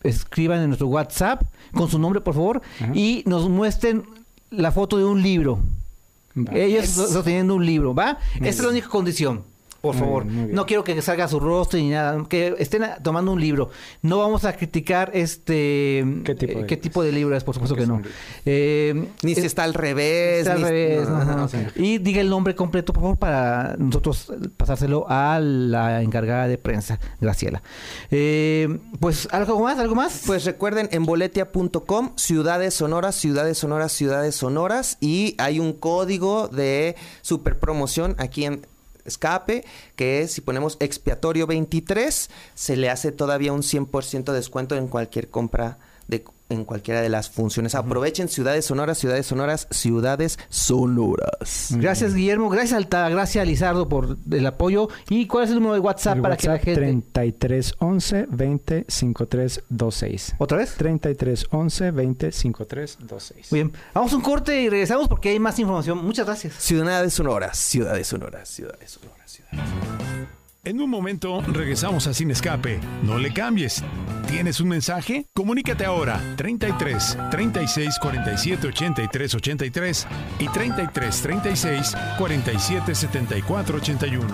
[0.04, 2.92] escriban en nuestro WhatsApp con su nombre, por favor, Ajá.
[2.94, 4.04] y nos muestren
[4.50, 5.58] la foto de un libro.
[6.36, 6.52] Va.
[6.54, 8.18] Ellos sosteniendo un libro, ¿va?
[8.36, 9.42] Esa es la única condición.
[9.84, 10.56] Por Muy favor, bien, muy bien.
[10.56, 13.68] no quiero que salga su rostro ni nada, que estén a- tomando un libro.
[14.00, 16.66] No vamos a criticar este ¿Qué tipo de eh, libros?
[16.68, 18.02] qué tipo de libro es, por supuesto Porque que no.
[18.46, 20.38] Eh, Ni si es- está al revés.
[20.40, 21.48] está al ni- revés, no, no, no.
[21.76, 26.98] Y diga el nombre completo, por favor, para nosotros pasárselo a la encargada de prensa,
[27.20, 27.62] Graciela.
[28.10, 29.78] Eh, pues, ¿algo más?
[29.78, 30.22] ¿Algo más?
[30.26, 34.96] Pues recuerden en boletia.com, ciudades sonoras, ciudades sonoras, ciudades sonoras.
[35.00, 38.66] Y hay un código de super promoción aquí en
[39.04, 39.64] Escape,
[39.96, 44.88] que es si ponemos expiatorio 23, se le hace todavía un 100% de descuento en
[44.88, 45.78] cualquier compra
[46.48, 47.74] en cualquiera de las funciones.
[47.74, 51.68] Aprovechen ciudades sonoras, ciudades sonoras, ciudades sonoras.
[51.70, 52.50] Gracias, Guillermo.
[52.50, 54.88] Gracias, Altagracia Lizardo, por el apoyo.
[55.08, 56.74] ¿Y cuál es el número de WhatsApp El para que la gente...
[56.74, 60.34] 33 11 20 53 26.
[60.38, 60.74] ¿Otra vez?
[60.74, 63.52] 33 11 20 53 26.
[63.52, 63.72] Muy bien.
[63.94, 66.04] Vamos a un corte y regresamos porque hay más información.
[66.04, 66.54] Muchas gracias.
[66.58, 70.43] Ciudades sonoras, ciudades sonoras, ciudades sonoras, ciudades sonoras.
[70.66, 72.80] En un momento regresamos a Sin Escape.
[73.02, 73.84] No le cambies.
[74.26, 75.26] ¿Tienes un mensaje?
[75.34, 80.06] Comunícate ahora 33 36 47 83 83
[80.38, 84.28] y 33 36 47 74 81.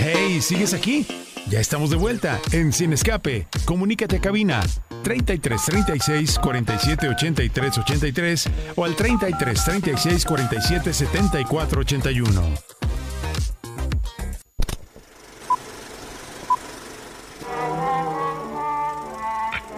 [0.00, 1.06] Hey, ¿sigues aquí?
[1.48, 3.46] Ya estamos de vuelta en Sin Escape.
[3.64, 4.60] Comunícate a cabina
[5.04, 12.42] 33 36 47 83 83 o al 33 36 47 74 81.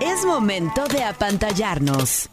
[0.01, 2.31] Es momento de apantallarnos.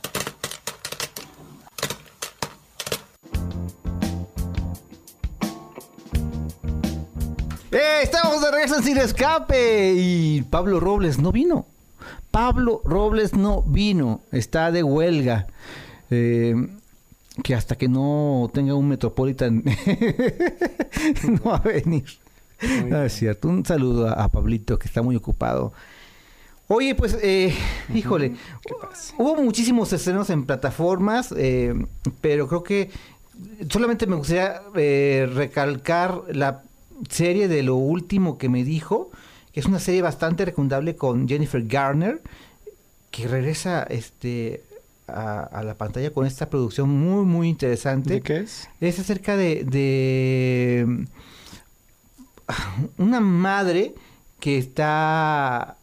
[7.75, 8.03] ¡Eh!
[8.03, 11.65] Estamos de regreso en Sin Escape y Pablo Robles no vino.
[12.31, 14.21] Pablo Robles no vino.
[14.31, 15.47] Está de huelga.
[16.09, 16.55] Eh,
[17.43, 19.61] que hasta que no tenga un Metropolitan
[21.27, 22.05] no va a venir.
[22.87, 23.49] No, es cierto.
[23.49, 25.73] Un saludo a, a Pablito que está muy ocupado.
[26.69, 27.53] Oye, pues, eh,
[27.93, 28.35] híjole,
[29.17, 31.75] hubo muchísimos estrenos en plataformas, eh,
[32.21, 32.89] pero creo que
[33.69, 36.63] solamente me gustaría eh, recalcar la
[37.09, 39.11] serie de lo último que me dijo,
[39.51, 42.21] que es una serie bastante recomendable con Jennifer Garner,
[43.11, 44.63] que regresa este
[45.07, 48.15] a, a la pantalla con esta producción muy, muy interesante.
[48.15, 48.67] ¿De qué es?
[48.81, 51.03] Es acerca de, de mm,
[52.97, 53.93] una madre
[54.39, 55.77] que está...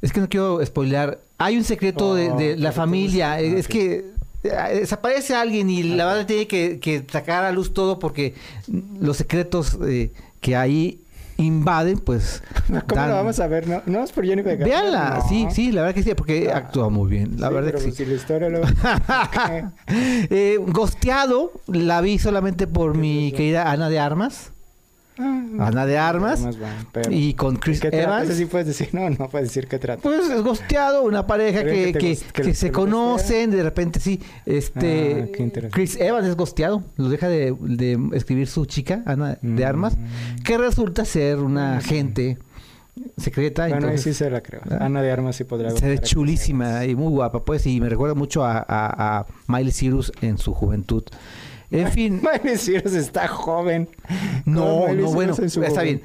[0.00, 1.18] Es que no quiero spoilear.
[1.38, 3.38] Hay un secreto de, de Oh, la familia.
[3.40, 4.09] es que
[4.42, 8.34] desaparece alguien y la madre tiene que, que sacar a luz todo porque
[9.00, 11.00] los secretos eh, que ahí
[11.36, 12.42] invaden, pues...
[12.66, 13.66] ¿Cómo dan- lo vamos a ver?
[13.66, 14.68] No, no es por Jennifer Garner.
[14.68, 15.28] Véanla, No.
[15.28, 16.58] sí, sí, la verdad que sí, porque Ah.
[16.58, 17.40] actúa muy bien.
[17.40, 18.04] La Sí, verdad pero que pues sí.
[18.04, 18.10] si.
[20.30, 24.52] Eh, Gosteado, la vi solamente por mi querida Ana de Armas.
[25.20, 26.40] Ah, Ana de Armas.
[26.40, 27.80] Armas, bueno, pero- Y con Chris.
[27.84, 28.32] Evans.
[28.34, 30.00] Sí puedes decir, no, no puedes decir qué trata.
[30.02, 34.20] Pues es gosteado, una pareja que, que se conocen, de repente sí.
[34.46, 35.68] Este Ah.
[35.70, 39.68] Chris Evans es gosteado, lo deja de, de escribir su chica, Ana de Mm.
[39.68, 39.96] Armas,
[40.44, 42.38] que resulta ser una agente
[43.16, 43.62] secreta.
[43.62, 44.60] Bueno, ahí entonces, sí se la creo.
[44.78, 45.70] Ana de Armas sí podría...
[45.70, 49.72] se ve chulísima y muy guapa, pues, y me recuerda mucho a, a, a Miley
[49.72, 51.04] Cyrus en su juventud.
[51.70, 52.20] En fin.
[52.42, 53.88] Miley Cyrus está joven.
[54.44, 56.02] no, no, bueno, está bien.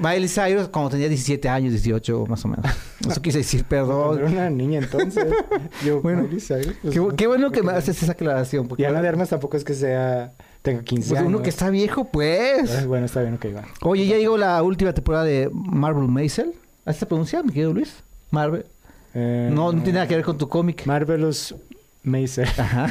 [0.00, 2.66] Miley Cyrus cuando tenía 17 años, 18 más o menos.
[3.08, 4.18] Eso quise decir, perdón.
[4.18, 5.26] era una niña entonces.
[5.84, 7.08] Yo, Bueno, Miley Cyrus, pues, Qué, no.
[7.16, 8.68] qué bueno que me haces esa aclaración.
[8.68, 10.32] Porque Y Ana de Armas tampoco es que sea...
[10.60, 11.28] Tenga 15 pues años.
[11.32, 12.86] uno que está viejo, pues.
[12.86, 13.64] Bueno, está bien, ok, va.
[13.82, 16.52] Oye, ya llegó la última temporada de Marvel Maisel.
[16.84, 17.94] ¿Así se pronuncia, mi querido Luis?
[18.30, 18.66] Marvel.
[19.14, 20.84] Eh, No, no tiene nada que ver con tu cómic.
[20.84, 21.54] Marvelous
[22.02, 22.48] Mazer.
[22.56, 22.86] Ajá.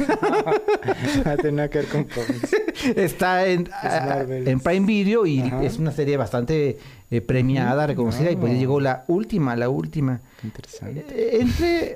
[1.26, 2.52] no tiene nada que ver con cómics.
[2.96, 5.63] Está en, ah, en Prime Video y Ajá.
[5.63, 6.78] es una serie bastante
[7.10, 8.30] eh, premiada, reconocida.
[8.32, 8.60] Y pues No.
[8.60, 10.20] llegó la última, la última.
[10.41, 11.06] Qué interesante.
[11.10, 11.96] Eh, Entre.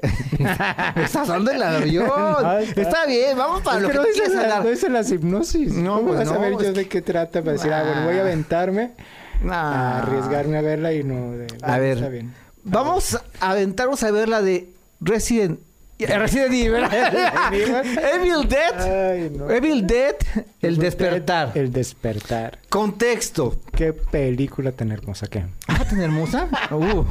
[1.03, 2.07] Estás hablando del avión.
[2.07, 2.81] No, está...
[2.81, 4.77] está- bien, vamos para Es lo que no dice, quieres la, hablar.
[4.81, 5.73] no las hipnosis.
[5.73, 7.83] No, ¿Cómo pues vas a no, ver yo es de qué trata para decir, ah,
[7.83, 8.21] bueno, voy a Ah.
[8.21, 9.97] aventarme a Ah.
[10.03, 11.31] arriesgarme a verla y no...
[11.31, 11.97] De, A bueno, ver.
[11.97, 12.33] Está bien.
[12.63, 14.69] Vamos a aventarnos a ver la de
[15.01, 15.63] Resident, eh,
[16.07, 16.83] Resident Evil.
[18.13, 19.11] Evil Dead.
[19.11, 19.49] Ay, no.
[19.49, 20.15] Evil Dead,
[20.61, 21.51] El Despertar.
[21.55, 22.59] El despertar.
[22.69, 23.59] Contexto.
[23.75, 25.43] Qué película tan hermosa que.
[25.67, 26.47] Ah, tan hermosa.
[26.71, 27.05] Uh.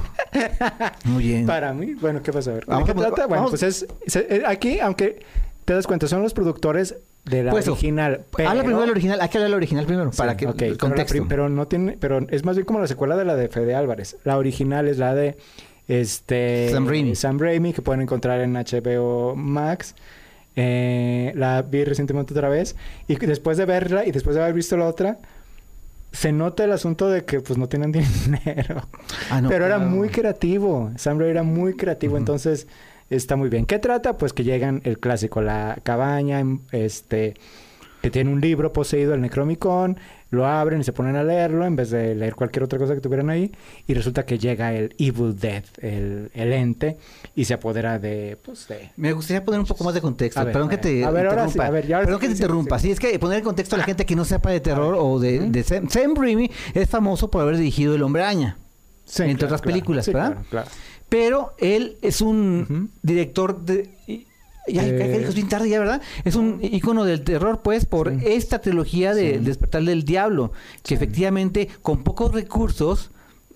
[1.05, 1.47] Muy bien.
[1.47, 2.65] Para mí, bueno, ¿qué vas a ver?
[2.67, 3.27] ¿De qué trata?
[3.27, 3.87] Bueno, vamos- pues es,
[4.47, 5.21] aquí, aunque
[5.65, 8.23] te das cuenta, son los productores de la Pues original.
[8.35, 9.21] Pero, Habla primero del original.
[9.21, 10.11] Hay que hablar del original primero.
[10.13, 11.13] Sí, para que ok, el pero contexto.
[11.13, 13.75] prim- Pero, no tiene, pero es más bien como la secuela de la de Fede
[13.75, 14.17] Álvarez.
[14.25, 15.37] La original es la de
[15.91, 17.15] este Sam Raimi.
[17.17, 19.95] Sam Raimi, que pueden encontrar en HBO Max.
[20.57, 22.77] Eh, la vi recientemente otra vez
[23.07, 25.19] y después de verla y después de haber visto la otra,
[26.13, 28.83] se nota el asunto de que pues no tienen dinero.
[29.31, 29.91] Ah, no, Pero era claro.
[29.91, 30.91] muy creativo.
[30.97, 32.67] Sam Raimi era muy creativo, entonces
[33.11, 33.67] está muy bien.
[33.67, 34.17] ¿Qué trata?
[34.17, 37.35] Pues que llegan el clásico, la cabaña, em, este,
[38.03, 39.99] que tiene un libro poseído, el Necromicon,
[40.31, 43.01] lo abren y se ponen a leerlo en vez de leer cualquier otra cosa que
[43.01, 43.53] tuvieran ahí.
[43.87, 46.97] Y resulta que llega el Evil Dead, el, el ente,
[47.35, 48.91] y se apodera de, pues, de...
[48.97, 50.43] Me gustaría poner un poco más de contexto.
[50.45, 51.67] Ver, Perdón que te A ver, ahora sí, interrumpa.
[51.67, 52.79] a ver, ya ahora Perdón sí que te sí, interrumpa.
[52.79, 52.91] sí.
[52.93, 55.51] Es que poner en contexto a la gente que no sepa de terror o de,
[55.51, 58.57] de Sam, Sam Raimi es famoso por haber dirigido El Hombre Araña.
[59.05, 60.27] Sí, Entre claro, otras películas, ¿verdad?
[60.33, 60.69] claro, claro.
[61.09, 63.91] Pero él es un director de...
[64.73, 66.03] Ya, Eh, es bien tarde ya, ¿verdad?
[66.25, 68.19] Es un ícono del terror, pues, por Sí.
[68.27, 69.45] esta trilogía de Sí.
[69.45, 70.53] Despertar del Diablo,
[70.83, 73.11] que efectivamente, con pocos recursos,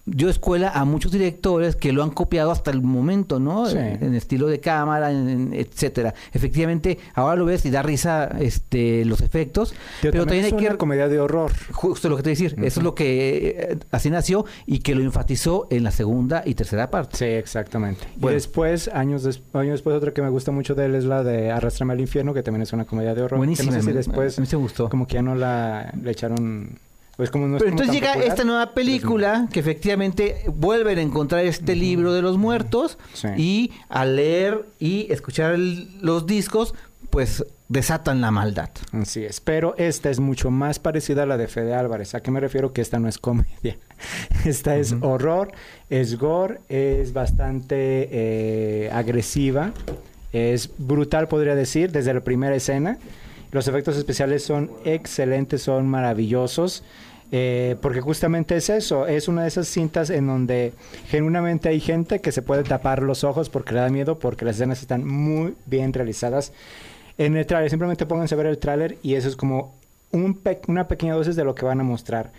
[0.07, 3.67] dio escuela a muchos directores que lo han copiado hasta el momento, ¿no?
[3.67, 3.79] Sí.
[3.79, 6.15] En, en estilo de cámara, en- en etcétera.
[6.33, 10.53] Efectivamente, ahora lo ves y da risa este, los efectos, Pero, pero también también es
[10.53, 11.53] hay que una comedia de horror.
[11.73, 14.81] Justo lo que te iba a decir, eso es lo que eh, así nació y
[14.81, 17.17] que lo enfatizó en la segunda y tercera parte.
[17.17, 18.07] Sí, exactamente.
[18.17, 18.33] Bueno.
[18.33, 21.23] Y después, años, des- años después, otra que me gusta mucho de él es la
[21.25, 23.39] de Arrastrame al infierno, que también es una comedia de horror.
[23.39, 24.89] Buenísima, no sé si me- después, a mí se gustó.
[24.91, 26.79] como que ya no la le echaron...
[27.17, 31.03] Pues como no Pero como entonces llega popular, esta nueva película que efectivamente vuelven a
[31.03, 33.29] encontrar este libro de los muertos Sí.
[33.37, 36.75] y al leer y escuchar el- los discos,
[37.11, 38.71] pues desatan la maldad.
[38.93, 39.41] Así es.
[39.41, 42.15] Pero esta es mucho más parecida a la de Fede Álvarez.
[42.17, 42.73] ¿A qué me refiero?
[42.73, 43.79] Que esta no es comedia.
[44.45, 45.53] Esta es horror,
[45.89, 49.73] es gore, es bastante eh, agresiva,
[50.33, 52.99] es brutal, podría decir, desde la primera escena.
[53.55, 56.83] Los efectos especiales son excelentes, son maravillosos.
[57.33, 60.73] eh, porque justamente es eso, es una de esas cintas en donde
[61.09, 64.57] genuinamente hay gente que se puede tapar los ojos porque le da miedo, porque las
[64.57, 66.53] escenas están muy bien realizadas
[67.19, 67.71] en el tráiler.
[67.71, 69.75] Simplemente pónganse a ver el tráiler y eso es como
[70.13, 72.31] un pe- una pequeña dosis de lo que van a mostrar.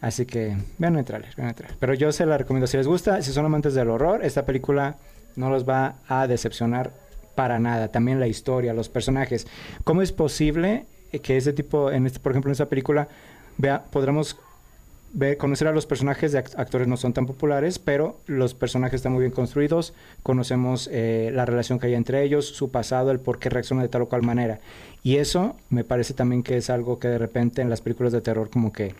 [0.00, 1.76] Así que vean el tráiler, vean el tráiler.
[1.80, 2.66] Pero yo se la recomiendo.
[2.66, 4.96] Si les gusta, si son amantes del horror, esta película
[5.34, 6.90] no los va a decepcionar
[7.34, 7.88] para nada.
[7.88, 9.46] También la historia, los personajes.
[9.84, 10.86] ¿Cómo es posible
[11.22, 13.08] que ese tipo, en este, por ejemplo, en esta película,
[13.56, 14.36] vea, podremos
[15.12, 18.96] ver, conocer a los personajes de act- actores no son tan populares, pero los personajes
[18.96, 19.94] están muy bien construidos,
[20.24, 23.88] conocemos eh, la relación que hay entre ellos, su pasado, el por qué reacciona de
[23.88, 24.58] tal o cual manera.
[25.04, 28.20] Y eso me parece también que es algo que de repente en las películas de
[28.20, 28.94] terror como que,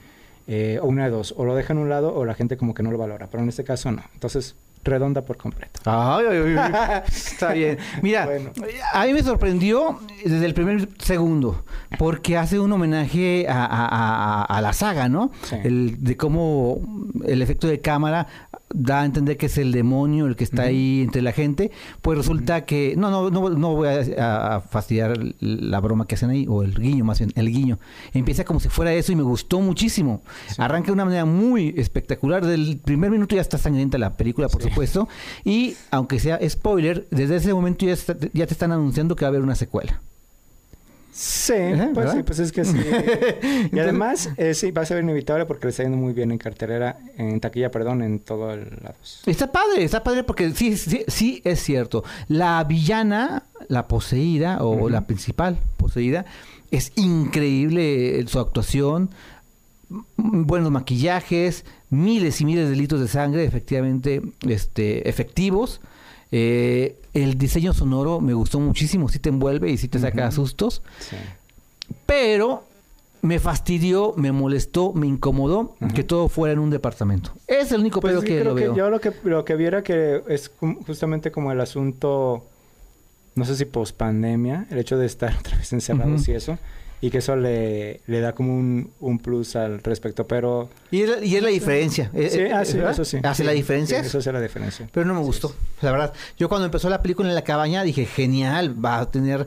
[0.47, 2.85] eh, una de dos, o lo dejan a un lado o la gente como que
[2.85, 4.03] no lo valora, pero en este caso no.
[4.15, 5.81] Entonces, redonda por completo.
[5.85, 7.03] Ay, ay, ay.
[7.09, 7.79] Está bien.
[8.03, 8.51] Mira, Bueno.
[8.93, 11.65] a mí me sorprendió desde el primer segundo,
[11.99, 15.31] porque hace un homenaje a, a- a- a la saga, ¿no?
[15.43, 15.57] Sí.
[15.65, 16.79] El, de cómo
[17.27, 18.27] el efecto de cámara
[18.73, 21.71] da a entender que es el demonio el que está ahí entre la gente.
[22.03, 22.95] Pues resulta que.
[22.97, 26.75] No, no, no, no voy a, a fastidiar la broma que hacen ahí, o el
[26.75, 27.79] guiño, más bien, el guiño.
[28.13, 30.23] Empieza como si fuera eso y me gustó muchísimo.
[30.59, 32.45] Arranca de una manera muy espectacular.
[32.45, 35.09] Del primer minuto ya está sangrienta la película, por supuesto.
[35.45, 39.29] Y aunque sea spoiler, desde ese momento ya, está- ya te están anunciando que va
[39.29, 40.01] a haber una secuela.
[41.17, 41.53] Sí,
[41.95, 42.77] pues sí, pues es que sí.
[43.73, 46.39] y además, eh, sí, va a ser inevitable porque le está yendo muy bien en
[46.39, 48.97] cartelera, en taquilla, perdón, en todo el lado.
[49.25, 52.03] Está padre, está padre porque sí, sí, sí es cierto.
[52.27, 56.25] La villana, la poseída o la principal poseída,
[56.73, 59.11] es increíble su actuación,
[60.17, 65.81] buenos maquillajes, miles y miles de litros de sangre, efectivamente, este, efectivos.
[66.33, 70.35] Eh, el diseño sonoro me gustó muchísimo, sí te envuelve y sí te saca Ujú.
[70.37, 71.17] sustos, Sí.
[72.07, 72.65] pero
[73.23, 77.33] me fastidió, me molestó, me incomodó que todo fuera en un departamento.
[77.47, 78.77] Es el único Pues pedo sí, que creo lo que veo.
[78.77, 80.51] yo lo que lo que viera que es
[80.87, 82.45] justamente como el asunto
[83.35, 86.59] no sé si post pandemia, el hecho de estar otra vez encerrados y eso
[87.07, 91.11] y que eso le, le da como un, un plus al respecto, pero Y es,
[91.11, 92.11] la- y es la diferencia.
[92.15, 93.19] eh, sí, eh, ah, eso sí.
[93.23, 94.01] ¿Hace Sí, la diferencia?
[94.01, 94.89] sí, eso hace la diferencia.
[94.93, 96.13] Pero no me gustó, la verdad.
[96.39, 99.47] Yo cuando empezó la película en la cabaña dije, genial, va a tener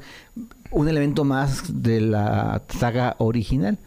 [0.69, 3.79] un elemento más de la saga original.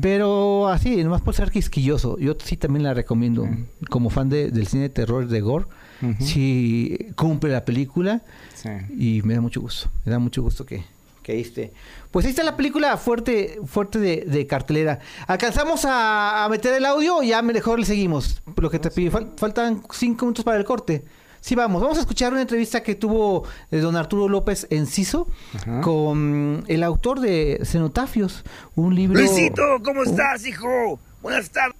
[0.00, 3.46] Pero así, nomás por ser quisquilloso, yo sí también la recomiendo.
[3.88, 5.66] Como fan de- del cine de terror de Gore,
[6.02, 6.14] Ujú.
[6.24, 8.22] sí cumple la película
[8.54, 8.68] Sí.
[8.98, 9.90] y me da mucho gusto.
[10.04, 10.82] Me da mucho gusto que,
[11.22, 11.72] que esté.
[12.10, 14.98] Pues ahí está la película fuerte, fuerte de, de cartelera.
[15.26, 18.42] ¿Alcanzamos a, a meter el audio o ya mejor le seguimos?
[18.56, 19.10] Lo que te pide.
[19.10, 21.04] Fal- faltan cinco minutos para el corte.
[21.40, 21.82] Sí, vamos.
[21.82, 25.80] Vamos a escuchar una entrevista que tuvo eh, don Arturo López Enciso Ajá.
[25.80, 28.44] con el autor de Cenotafios,
[28.76, 29.18] un libro...
[29.18, 31.00] Luisito, ¿cómo estás, hijo?
[31.20, 31.74] Buenas tardes.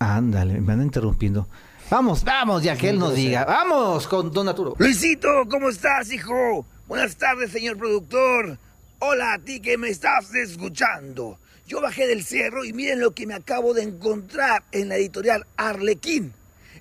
[0.00, 1.46] Ándale, me andan interrumpiendo.
[1.90, 3.44] Vamos, vamos, ya que él nos diga.
[3.44, 4.74] Vamos con don Arturo.
[4.78, 6.66] Luisito, ¿cómo estás, hijo?
[6.92, 8.58] Buenas tardes, señor productor.
[8.98, 11.38] Hola a ti que me estás escuchando.
[11.66, 15.46] Yo bajé del cerro y miren lo que me acabo de encontrar en la editorial
[15.56, 16.34] Arlequín.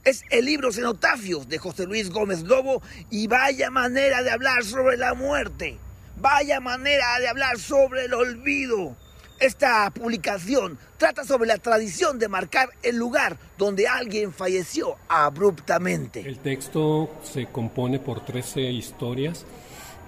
[0.04, 4.98] Es el libro Cenotafios de José Luis Gómez Lobo y vaya manera de hablar sobre
[4.98, 5.78] la muerte.
[6.18, 8.98] Vaya manera de hablar sobre el olvido.
[9.40, 16.20] Esta publicación trata sobre la tradición de marcar el lugar donde alguien falleció abruptamente.
[16.20, 19.46] El texto se compone por 13 historias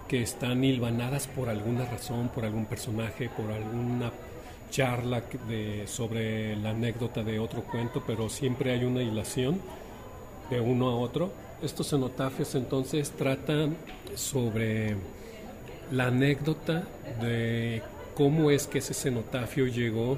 [0.08, 4.12] que están hilvanadas por alguna razón, por algún personaje, por alguna
[4.70, 5.24] charla
[5.86, 9.60] sobre la anécdota de otro cuento, pero siempre hay una hilación
[10.50, 11.32] de uno a otro.
[11.62, 13.78] Estos cenotafios entonces tratan
[14.16, 14.95] sobre
[15.91, 16.84] la anécdota
[17.22, 17.82] de
[18.16, 20.18] cómo es que ese cenotafio llegó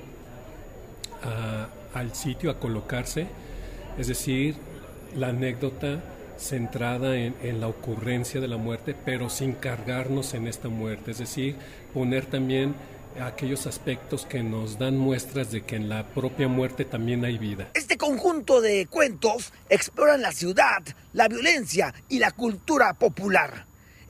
[1.94, 3.28] al sitio a colocarse,
[3.98, 4.56] es decir,
[5.16, 6.02] la anécdota
[6.38, 11.56] centrada en, la ocurrencia de la muerte, pero sin cargarnos en esta muerte, es decir,
[11.94, 12.76] poner también
[13.22, 17.70] aquellos aspectos que nos dan muestras de que en la propia muerte también hay vida.
[17.74, 20.84] Este conjunto de cuentos exploran la ciudad,
[21.14, 23.66] la violencia y la cultura popular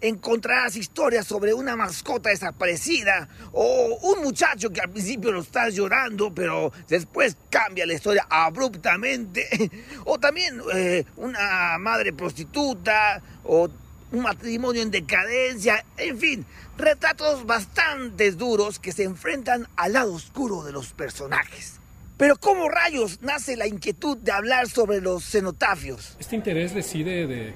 [0.08, 6.34] encontrarás historias sobre una mascota desaparecida o un muchacho que al principio lo está llorando,
[6.34, 9.48] pero después cambia la historia abruptamente,
[10.06, 13.70] o también eh, una madre prostituta o
[14.12, 16.46] un matrimonio en decadencia, en fin,
[16.78, 21.80] retratos bastante duros que se enfrentan al lado oscuro de los personajes.
[22.18, 26.16] Pero ¿cómo rayos nace la inquietud de hablar sobre los cenotafios?
[26.18, 27.54] Este interés reside de,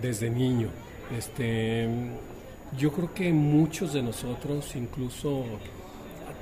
[0.00, 0.70] desde niño.
[1.14, 1.88] Este,
[2.78, 5.44] yo creo que muchos de nosotros, incluso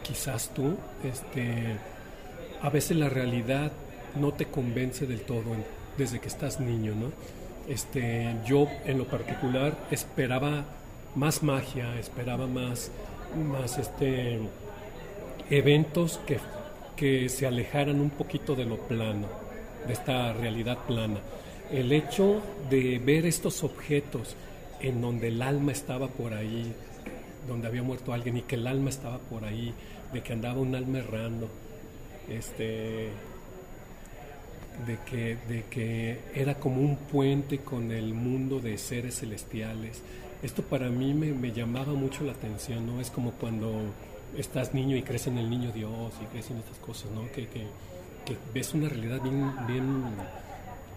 [0.02, 1.76] quizás tú, este,
[2.62, 3.72] a veces la realidad
[4.14, 5.44] no te convence del todo
[5.98, 7.12] desde que estás niño, ¿no?
[7.68, 10.64] Este, yo en lo particular esperaba
[11.14, 12.90] más magia, esperaba más,
[13.50, 14.38] más este,
[15.50, 16.38] eventos que,
[16.96, 19.28] que se alejaran un poquito de lo plano,
[19.86, 21.20] de esta realidad plana.
[21.70, 24.36] El hecho de ver estos objetos
[24.88, 26.72] en donde el alma estaba por ahí,
[27.48, 29.72] donde había muerto alguien y que el alma estaba por ahí,
[30.12, 31.48] de que andaba un alma errando,
[32.28, 33.08] este,
[34.86, 40.02] de que, de que era como un puente con el mundo de seres celestiales.
[40.42, 43.00] Esto para mí me, llamaba mucho la atención, ¿no?
[43.00, 43.72] Es como cuando
[44.36, 47.22] estás niño y crees en el niño Dios y crees en estas cosas, ¿no?
[47.32, 47.66] Que, que,
[48.26, 50.04] que ves una realidad bien, bien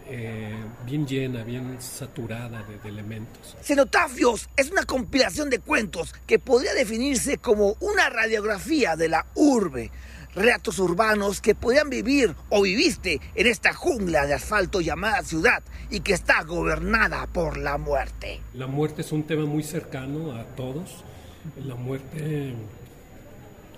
[0.09, 0.55] eh,
[0.85, 3.57] bien llena, bien saturada de, de, elementos.
[3.61, 9.91] Cenotafios es una compilación de cuentos que podría definirse como una radiografía de la urbe.
[10.33, 16.01] Relatos urbanos que podían vivir o viviste en esta jungla de asfalto llamada ciudad y
[16.01, 18.39] que está gobernada por la muerte.
[18.53, 21.03] La muerte es un tema muy cercano a todos.
[21.65, 22.53] La muerte,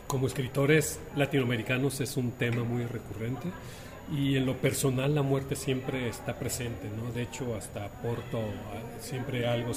[0.05, 3.49] como escritores latinoamericanos, es un tema muy recurrente
[4.11, 7.11] y en lo personal la muerte siempre está presente, ¿no?
[7.11, 8.39] De hecho, hasta aporto
[8.99, 9.73] siempre algo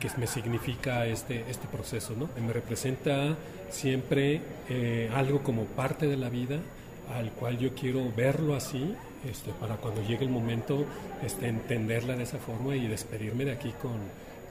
[0.00, 2.28] que me significa este, este proceso, ¿no?
[2.40, 3.36] Me representa
[3.70, 6.58] siempre eh, algo como parte de la vida
[7.16, 8.94] al cual yo quiero verlo así
[9.28, 10.84] este, para cuando llegue el momento
[11.24, 13.98] este, entenderla de esa forma y despedirme de aquí con,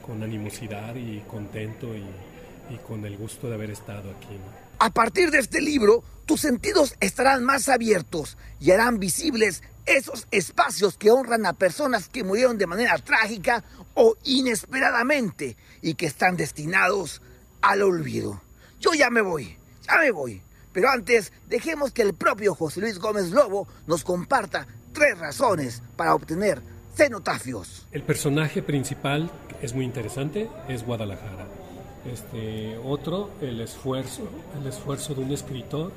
[0.06, 4.34] con animosidad y contento y, y con el gusto de haber estado aquí.
[4.34, 4.61] ¿no?
[4.82, 10.98] A partir de este libro, tus sentidos estarán más abiertos y harán visibles esos espacios
[10.98, 13.62] que honran a personas que murieron de manera trágica
[13.94, 17.22] o inesperadamente y que están destinados
[17.60, 18.42] al olvido.
[18.80, 19.56] Yo ya me voy,
[19.86, 20.42] ya me voy.
[20.72, 26.12] Pero antes, dejemos que el propio José Luis Gómez Lobo nos comparta tres razones para
[26.12, 26.60] obtener
[26.96, 27.86] cenotafios.
[27.92, 29.30] El personaje principal
[29.62, 31.61] es muy interesante, es Guadalajara.
[32.10, 34.22] Este, otro, el esfuerzo,
[34.60, 35.92] el esfuerzo de un escritor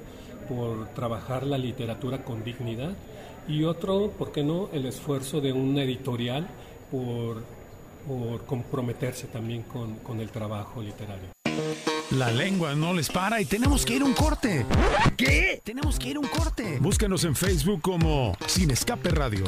[0.48, 2.94] por trabajar la literatura con dignidad.
[3.48, 6.48] Y otro, ¿por qué no?, el esfuerzo de una editorial
[6.92, 7.44] por,
[8.08, 11.30] por comprometerse también con, con el trabajo literario.
[12.12, 14.66] La lengua no les para y tenemos que ir a un corte.
[15.18, 15.60] ¿Qué?
[15.64, 16.78] Tenemos que ir a un corte.
[16.80, 19.46] Búscanos en Facebook como Sin Escape Radio.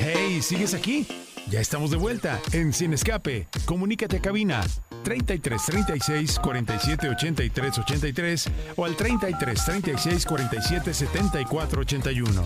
[0.00, 1.06] Hey, ¿sigues aquí?
[1.48, 3.46] Ya estamos de vuelta en Sin Escape.
[3.66, 4.64] Comunícate a cabina
[5.04, 12.42] 33 36 47 83 83 o al 33 36 47 74 81.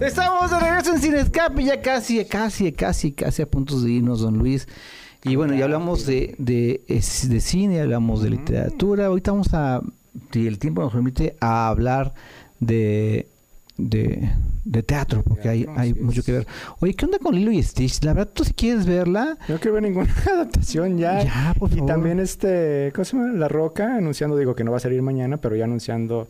[0.00, 4.20] Estamos de regreso en Sin Escape, ya casi, casi, casi, casi a puntos de irnos,
[4.20, 4.66] don Luis.
[5.22, 9.06] Y bueno, ya hablamos de, de, de cine, hablamos de literatura.
[9.06, 9.80] Ahorita vamos a,
[10.32, 12.12] si el tiempo nos permite, a hablar
[12.60, 13.28] de,
[13.78, 14.30] de,
[14.64, 16.26] de teatro, porque hay, Teatro, hay mucho es.
[16.26, 16.46] que ver.
[16.80, 18.02] Oye, ¿qué onda con Lilo y Stitch?
[18.04, 21.22] La verdad, tú si quieres verla, No quiero ver ninguna adaptación ya.
[21.24, 21.88] ya, por Y favor.
[21.90, 23.32] también este, ¿cómo se llama?
[23.34, 26.28] La Roca anunciando, digo que no va a salir mañana, pero ya anunciando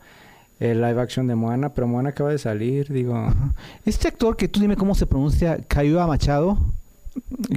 [0.58, 3.14] el live action de Moana, pero Moana acaba de salir, digo.
[3.16, 3.52] Ajá.
[3.84, 6.58] Este actor que tú dime cómo se pronuncia, Kayua Machado,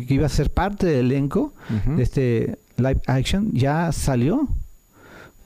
[0.07, 1.53] que iba a ser parte del elenco
[1.95, 4.47] de este live action, ya salió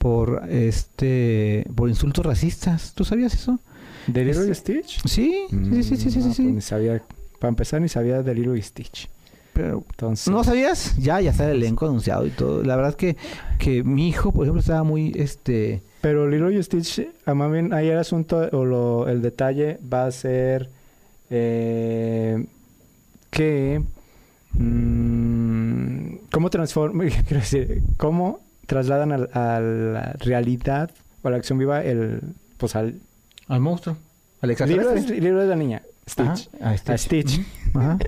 [0.04, 2.92] por este por insultos racistas.
[2.94, 3.58] ¿Tú sabías eso?
[4.06, 5.00] ¿De Lilo y este- Stitch?
[5.08, 7.02] Sí, sí, sí, sí, sí, Mm, sí, pues ni sabía,
[7.38, 9.08] para empezar ni sabía de Lilo y Stitch.
[9.54, 10.94] Pero Entonces, ¿No sabías?
[10.98, 12.62] Ya, ya está el elenco anunciado y todo.
[12.62, 13.16] La verdad es que,
[13.58, 15.80] que mi hijo, por ejemplo, estaba muy, este...
[16.02, 20.04] Pero Lilo y Stitch, ah, más bien ahí el asunto o lo, el detalle va
[20.04, 20.68] a ser
[21.30, 22.44] eh,
[23.30, 23.80] que
[24.52, 30.90] mm, cómo transforma, quiero decir, cómo trasladan al- a, la realidad
[31.22, 32.20] o a la acción viva el
[32.56, 32.94] pues al
[33.48, 33.96] Al monstruo.
[34.40, 34.50] Al.
[34.50, 36.48] Lilo es la niña, Stitch.
[36.60, 36.90] Ajá, a Stitch.
[36.90, 37.40] A Stitch.
[37.74, 37.98] Ajá.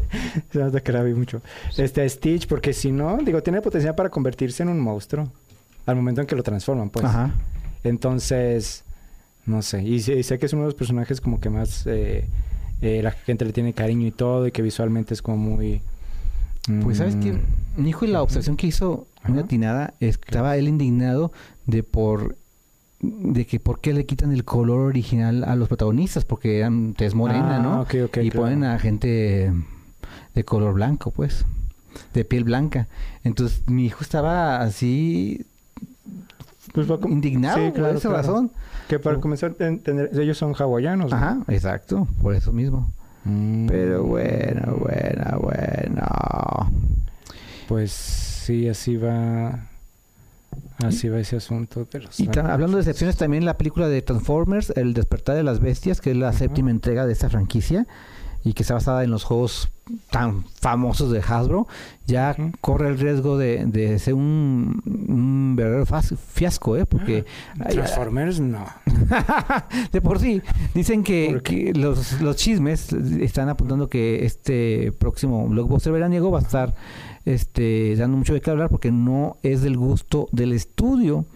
[0.52, 1.40] Se nota que la vi mucho.
[1.76, 5.30] Este a Stitch, porque si no, digo, tiene potencial para convertirse en un monstruo.
[5.86, 7.04] Al momento en que lo transforman, pues.
[7.06, 7.32] Ajá.
[7.84, 8.84] Entonces,
[9.46, 9.82] no sé.
[9.82, 12.24] Y, sé- y sé que es uno de los personajes como que más eh,
[12.82, 15.80] eh, la gente le tiene cariño y todo, y que visualmente es como muy.
[16.82, 17.40] Pues sabes que mm,
[17.76, 19.44] mi hijo y la observación que hizo muy Ajá.
[19.46, 21.32] atinada es que estaba él indignado
[21.66, 22.36] de por
[23.00, 27.14] de que por qué le quitan el color original a los protagonistas porque eran tez
[27.14, 27.80] morena, Ah, ¿no?
[27.82, 28.46] ok, ok, y claro.
[28.46, 29.52] ponen a gente
[30.34, 31.44] de color blanco, pues,
[32.14, 32.88] de piel blanca.
[33.22, 35.44] Entonces mi hijo estaba así
[36.72, 38.16] Pues indignado Sí, por claro, esa claro.
[38.22, 38.50] razón.
[38.88, 41.10] Que para comenzar a entender, ellos son hawaianos.
[41.10, 41.16] ¿no?
[41.16, 42.90] Ajá, exacto, por eso mismo.
[43.26, 43.66] Mm.
[43.66, 46.72] Pero bueno, bueno, bueno.
[47.68, 49.68] Pues sí, así va.
[50.78, 52.20] Así va ese asunto de los.
[52.20, 56.12] Y hablando de excepciones, también la película de Transformers, El despertar de las bestias, que
[56.12, 57.86] es la séptima entrega de esta franquicia
[58.46, 59.70] y que está basada en los juegos
[60.10, 61.66] tan famosos de Hasbro,
[62.06, 66.86] ya corre el riesgo de, de ser un, un verdadero fiasco, ¿eh?
[66.86, 67.24] Porque
[67.58, 68.64] ay, Transformers, no.
[69.92, 70.42] de por sí
[70.74, 76.42] dicen que, que los, los chismes están apuntando que este próximo blockbuster veraniego va a
[76.42, 76.74] estar
[77.24, 81.26] este dando mucho de qué hablar porque no es del gusto del estudio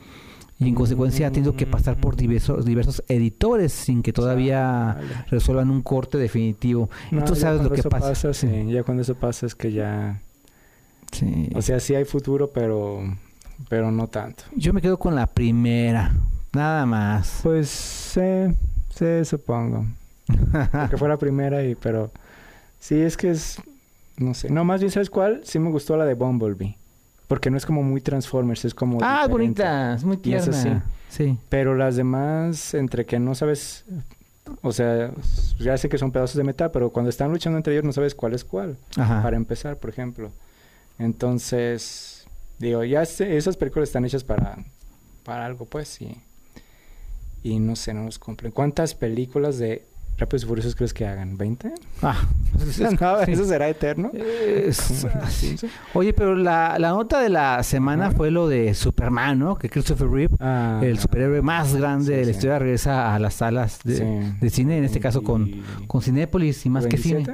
[0.61, 4.99] y en consecuencia ha tenido que pasar por diversos, diversos editores sin que todavía
[5.31, 6.91] resuelvan un corte definitivo.
[7.11, 8.35] No, y tú sabes lo que eso pasa.
[8.35, 10.21] sí, ya cuando eso pasa es que ya.
[11.13, 11.49] Sí.
[11.55, 13.01] O sea, sí hay futuro, pero.
[13.71, 14.45] Pero no tanto.
[14.55, 16.15] Yo me quedo con la primera,
[16.53, 17.41] nada más.
[17.43, 18.55] Pues sí,
[18.95, 19.87] sí, supongo.
[20.91, 22.11] Que fue la primera, y pero.
[22.79, 23.57] Sí, es que es.
[24.19, 24.51] No sé.
[24.51, 25.41] No, más bien, ¿sabes cuál?
[25.45, 26.77] Sí me gustó la de Bumblebee.
[27.31, 28.99] Porque no es como muy Transformers, es como.
[29.03, 30.85] ah, es bonita, es muy Y eso tierna.
[31.09, 31.39] Sí.
[31.49, 33.85] Pero las demás, entre que no sabes.
[34.63, 35.13] O sea,
[35.61, 38.17] ya sé que son pedazos de metal, pero cuando están luchando entre ellos no sabes
[38.17, 38.79] cuál es cuál.
[38.97, 39.23] Ajá.
[39.23, 40.33] Para empezar, por ejemplo.
[40.99, 42.27] Entonces,
[42.59, 44.59] digo, ya sé, esas películas están hechas para,
[45.23, 46.17] para algo, pues, y,
[47.45, 48.51] y no sé, no los cumplen.
[48.51, 49.85] ¿Cuántas películas de
[50.21, 51.37] Rápidos y Furiosos crees que hagan?
[51.39, 51.73] ¿20?
[52.03, 52.17] Ah,
[53.01, 53.33] no, sí.
[53.33, 54.11] ¿eso será eterno?
[54.15, 55.57] Es- ¿Cómo así?
[55.95, 59.57] Oye, pero la, la nota de la semana fue lo de Superman, ¿no?
[59.57, 63.35] Que Christopher Reeve, Ah, el superhéroe más grande Sí, de la historia, regresa a las
[63.35, 65.51] salas de, cine, en este caso con,
[65.87, 67.25] con Cinépolis y más que cine.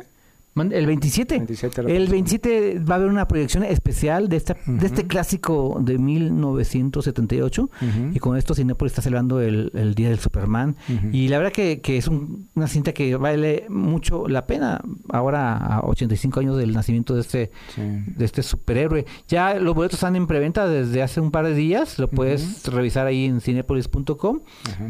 [0.57, 0.59] ¿27?
[0.59, 1.37] Man- El 27.
[1.39, 2.13] 27 la El próxima.
[2.15, 7.71] 27 va a haber una proyección especial de, esta, de este clásico de 1978 Ujú.
[8.15, 10.77] y con esto Cinépolis está celebrando el, el Día del Superman
[11.13, 14.81] y la verdad que, que es un- una cinta que vale mucho la pena
[15.11, 17.83] ahora a 85 años del nacimiento de este Sí.
[18.17, 19.05] de este superhéroe.
[19.29, 21.99] Ya los boletos están en preventa desde hace un par de días.
[21.99, 24.41] Lo puedes revisar ahí en cinepolis.com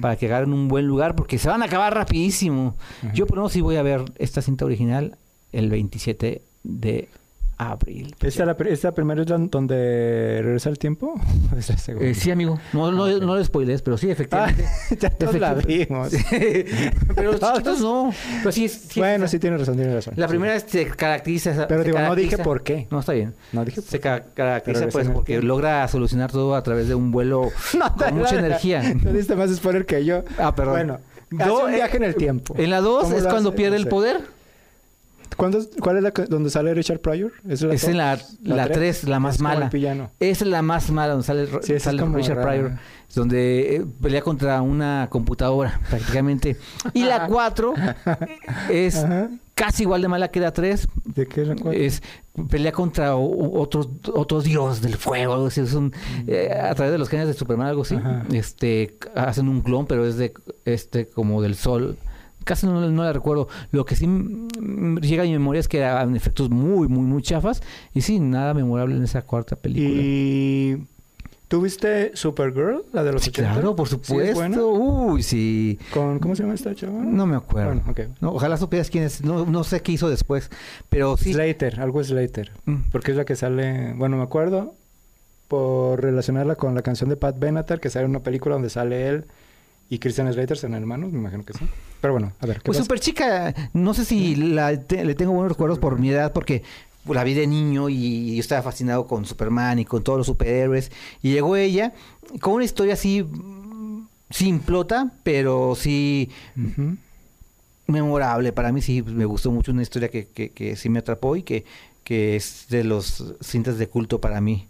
[0.00, 2.76] para que agarren un buen lugar porque se van a acabar rapidísimo.
[3.14, 5.16] Yo por lo menos sí voy a ver esta cinta original
[5.58, 7.08] el 27 de
[7.58, 8.14] abril.
[8.20, 11.14] ¿Esta, la, esta primera es la donde regresa el tiempo?
[11.54, 12.06] ¿O es la segunda?
[12.06, 12.60] Eh, sí, amigo.
[12.74, 14.64] No, no, no lo spoiles, pero sí, Ah, efectivamente.
[15.00, 16.12] ya todos la vimos.
[17.14, 18.12] pero los chiquitos no.
[18.40, 20.14] Pero sí, es- sí, bueno, es- sí tienes razón, tienes razón.
[20.18, 20.30] La Sí.
[20.32, 21.66] primera se caracteriza.
[21.66, 22.86] Pero se digo, no dije caracteriza- por qué.
[22.90, 23.34] No, está bien.
[23.52, 25.46] No dije Se por ca- caracteriza Pero pues porque tiempo.
[25.46, 27.50] logra solucionar todo a través de un vuelo
[27.98, 28.82] con mucha energía.
[29.02, 30.24] No diste más spoiler que yo.
[30.38, 30.74] Ah, perdón.
[30.74, 30.98] Bueno,
[31.30, 32.54] Do- hace un eh, viaje en el tiempo.
[32.58, 33.56] En la 2 ¿Cómo es cuando hace?
[33.56, 33.88] pierde No el sé.
[33.90, 34.35] poder.
[35.36, 37.32] ¿Cuándo- ¿Cuál es la donde sale Richard Pryor?
[37.48, 39.00] ¿Es la Es en la, la tres?
[39.00, 39.70] 3, la más Es como mala.
[40.18, 42.48] Esa es la más mala donde sale, Sí, es sale Richard rara.
[42.50, 42.72] Pryor,
[43.14, 46.56] donde eh, pelea contra una computadora prácticamente.
[46.94, 47.74] Y la 4
[48.70, 49.28] es Ajá.
[49.54, 50.88] casi igual de mala que la 3.
[51.04, 51.78] ¿De qué recuerdo?
[51.78, 52.02] Es
[52.50, 55.92] pelea contra otro, otro dios del fuego, algo así, es un,
[56.26, 57.94] eh, a través de los genes de Superman, algo así.
[57.94, 58.24] Ajá.
[58.32, 60.32] Este, hacen un clon, pero es de,
[60.64, 61.96] este, como del sol.
[62.46, 63.48] Casi no, no la recuerdo.
[63.72, 67.20] Lo que sí mm, llega a mi memoria es que eran efectos muy, muy, muy
[67.20, 67.60] chafas.
[67.92, 70.00] Y sí, nada memorable en esa cuarta película.
[70.00, 70.86] Y...
[71.48, 73.52] ¿Tú viste Supergirl, la de los Sí, 80?
[73.52, 74.68] claro, por ¿Sí supuesto.
[74.68, 75.76] Uy, sí.
[75.92, 77.02] Con, ¿Cómo se llama esta chava?
[77.02, 77.74] No me acuerdo.
[77.74, 78.20] Bueno, ok.
[78.20, 79.24] No, ojalá supieras quién es.
[79.24, 80.48] No, no sé qué hizo después.
[80.88, 81.32] Pero sí.
[81.32, 82.52] Slater, algo Slater.
[82.64, 82.90] Mm.
[82.92, 83.92] Porque es la que sale...
[83.94, 84.74] Bueno, me acuerdo
[85.48, 89.08] por relacionarla con la canción de Pat Benatar, que sale en una película donde sale
[89.08, 89.26] él
[89.88, 91.64] y Christian Slater son hermanos, me imagino que sí.
[92.06, 95.32] Pero bueno, a ver, ¿qué Pues super chica, no sé si la te- le tengo
[95.32, 96.62] buenos recuerdos por mi edad, porque
[97.08, 100.92] la vi de niño y yo estaba fascinado con Superman y con todos los superhéroes.
[101.20, 101.92] Y llegó ella
[102.40, 106.30] con una historia así mm, simplota, pero sí
[107.88, 108.52] memorable.
[108.52, 111.42] Para mí sí me gustó mucho, una historia que, que, que sí me atrapó y
[111.42, 111.64] que,
[112.04, 114.68] que es de los cintas de culto para mí.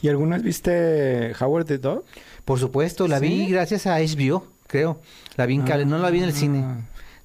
[0.00, 2.04] ¿Y algunas viste Howard the Dog?
[2.44, 5.00] Por supuesto, la vi gracias a HBO, creo.
[5.36, 6.62] La vi en cable, no la vi en el cine.
[6.64, 6.76] Ah.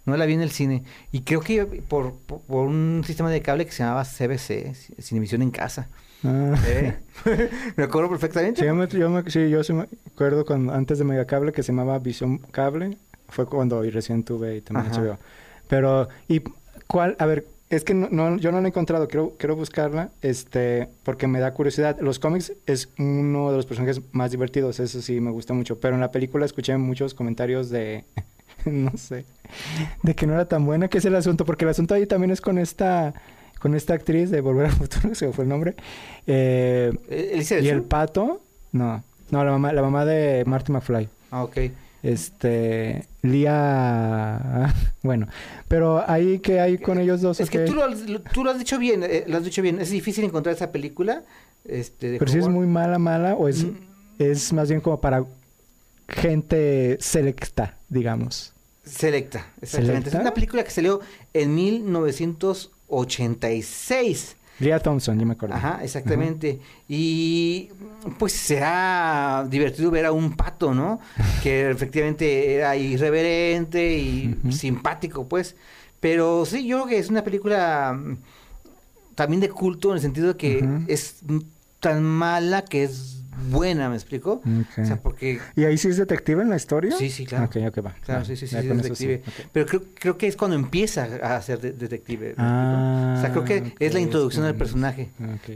[0.06, 0.84] No la vi en el cine.
[1.12, 5.42] Y creo que por, por, por un sistema de cable que se llamaba CBC, Cinevisión
[5.44, 5.88] en casa.
[6.24, 6.56] Ah.
[7.76, 8.62] Me acuerdo perfectamente.
[8.62, 11.64] Sí, yo, me, yo me- sí, yo sí me acuerdo cuando, antes de Megacable que
[11.64, 12.98] se llamaba Visión Cable.
[13.30, 14.92] Fue cuando recién tuve y también.
[14.92, 15.18] HBO.
[15.68, 16.42] Pero, ¿y
[16.88, 17.16] cuál?
[17.20, 19.08] A ver, es que no, no- yo no la he encontrado.
[19.08, 21.98] Quiero, quiero buscarla este, porque me da curiosidad.
[22.00, 24.80] Los cómics es uno de los personajes más divertidos.
[24.80, 25.80] Eso sí me gusta mucho.
[25.80, 28.06] Pero en la película escuché muchos comentarios de...
[28.66, 29.26] no sé.
[30.04, 30.88] De que no era tan buena.
[30.88, 31.46] que es el asunto?
[31.46, 33.14] Porque el asunto ahí también es con esta...
[33.60, 35.76] Con esta actriz de Volver al Futuro, se me fue el nombre.
[36.28, 38.42] Eh, Eh, Elizabeth ¿Y el pato?
[38.74, 39.02] No.
[39.32, 41.08] No, la mamá, la mamá de Marty McFly.
[41.32, 41.58] Ah, ok.
[42.04, 43.06] Este.
[43.24, 44.72] Lía.
[45.04, 45.28] Bueno.
[45.68, 47.40] Pero ahí que hay con ellos dos.
[47.42, 49.62] Es que tú lo, has- lo- tú lo has dicho bien, eh, lo has dicho
[49.62, 49.82] bien.
[49.82, 51.24] Es difícil encontrar esa película.
[51.66, 53.76] Este, de Pero si es muy mala, mala, o es, Mm.
[54.20, 55.26] es más bien como para
[56.08, 58.54] gente selecta, digamos.
[58.86, 60.10] Selecta, exactamente.
[60.10, 60.18] ¿Selecta?
[60.18, 61.00] Es una película que salió
[61.34, 64.36] en 1986.
[64.60, 65.56] Lía Thompson, yo me acuerdo.
[65.56, 66.60] Ajá, exactamente.
[66.88, 67.70] Y
[68.18, 71.00] pues será divertido ver a un pato, ¿no?
[71.44, 75.56] que efectivamente era irreverente y simpático, pues.
[76.00, 78.18] Pero sí, yo creo que es una película mm,
[79.16, 81.22] también de culto en el sentido de que es
[81.80, 84.42] tan mala que es buena, ¿me explico?
[84.82, 86.96] O sea, porque ¿Y ahí sí es detective en la historia?
[86.98, 87.46] Sí, sí, claro.
[87.46, 87.94] Ok, ok, va.
[88.04, 89.22] Claro, Va, sí, sí, sí, es sí, detective.
[89.52, 92.36] Pero creo, creo que es cuando empieza a ser de- detective.
[92.38, 95.10] Ah, o sea, creo que es la introducción del personaje.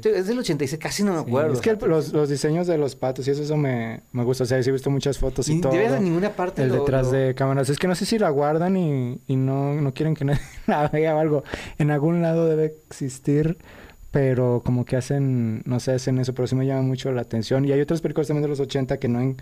[0.04, 1.54] Es del 86, casi no me acuerdo.
[1.54, 4.44] Es que el- los, los diseños de los patos y eso, eso me, me gusta.
[4.44, 5.72] O sea, sí he visto muchas fotos y Ni- todo.
[5.74, 7.70] de veras, en ninguna parte El lo- detrás lo- de cámaras.
[7.70, 10.88] Es que no sé si la guardan y, y no, no quieren que nadie la
[10.90, 11.44] vea o algo.
[11.78, 13.58] En algún lado debe existir,
[14.12, 17.66] pero como que hacen, no sé, hacen eso, pero sí me llama mucho la atención.
[17.66, 19.38] Y hay otras películas también de los 80 que no en-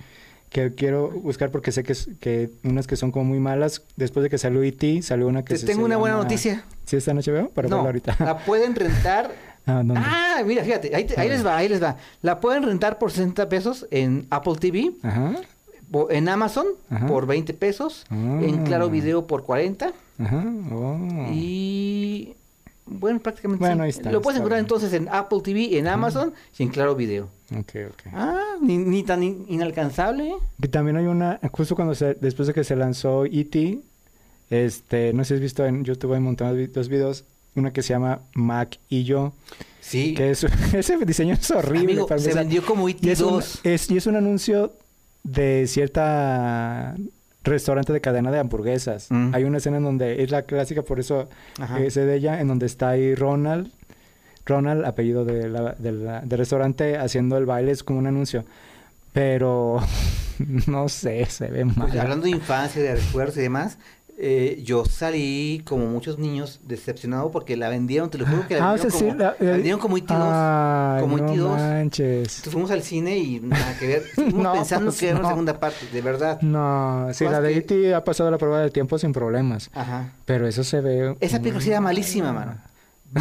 [0.49, 3.81] que quiero buscar porque sé que, que unas que son como muy malas.
[3.95, 6.63] Después de que salió E.T., salió una que Te se- tengo se una buena noticia.
[6.85, 7.49] ¿Sí está en HBO?
[7.49, 8.15] Para no, verla ahorita.
[8.19, 9.31] la pueden rentar.
[9.65, 9.95] Ah, ¿dónde?
[9.97, 11.97] ah, mira, fíjate, ahí, te- ahí les va, ahí les va.
[12.21, 15.33] La pueden rentar por 60 pesos en Apple TV, Ajá,
[16.11, 17.07] en Amazon Ajá.
[17.07, 18.39] por 20 pesos, Ah.
[18.43, 20.45] en Claro Video por 40 ajá.
[20.71, 20.97] oh.
[21.33, 22.35] y
[22.85, 23.81] bueno, prácticamente Bueno, sí.
[23.83, 24.65] ahí está, Lo puedes está encontrar bien.
[24.65, 27.29] entonces en Apple TV, en Amazon y en Claro Video.
[27.55, 28.01] Ok, ok.
[28.13, 30.33] Ah, ni, ni tan in- inalcanzable.
[30.61, 33.79] Que también hay una, justo cuando se, después de que se lanzó E.T.,
[34.49, 37.25] este, no sé si has visto en YouTube, hay un montón de dos videos,
[37.55, 39.33] una que se llama Mac y yo,
[39.81, 40.13] Sí.
[40.13, 41.93] que es, ese diseño es horrible.
[41.93, 42.43] Amigo, para se empezar.
[42.45, 43.59] vendió como un, 2.
[43.63, 44.73] es- y es un anuncio
[45.23, 46.95] de cierta
[47.45, 49.07] restaurante de cadena de hamburguesas.
[49.09, 49.33] Mm.
[49.33, 51.29] Hay una escena en donde es la clásica, por eso
[51.59, 51.79] Ajá.
[51.79, 53.71] eh, de ella, en donde está ahí Ronald,
[54.45, 58.45] Ronald, apellido de la- de la- del restaurante, haciendo el baile, es como un anuncio.
[59.13, 59.77] Pero
[60.67, 61.87] no sé, se ve mal.
[61.89, 63.77] Pues, hablando de infancia, de recuerdos y demás,
[64.17, 68.69] eh, yo salí como muchos niños decepcionado porque la vendieron, te lo juro que la
[68.69, 70.15] Ah, o vendieron, sí, como, la- la vendieron como IT2.
[70.31, 71.57] Ay, como no IT2.
[71.57, 72.17] manches.
[72.37, 74.03] Entonces fuimos al cine y nada que ver.
[74.09, 76.41] Estuvimos No, pensando pues que era una segunda parte, de verdad.
[76.41, 77.93] No, sí, la de que- E.T.
[77.95, 79.69] ha pasado la prueba del tiempo sin problemas.
[79.73, 80.11] Ajá.
[80.25, 81.15] Pero eso se ve...
[81.19, 82.55] Esa película era malísima, mano.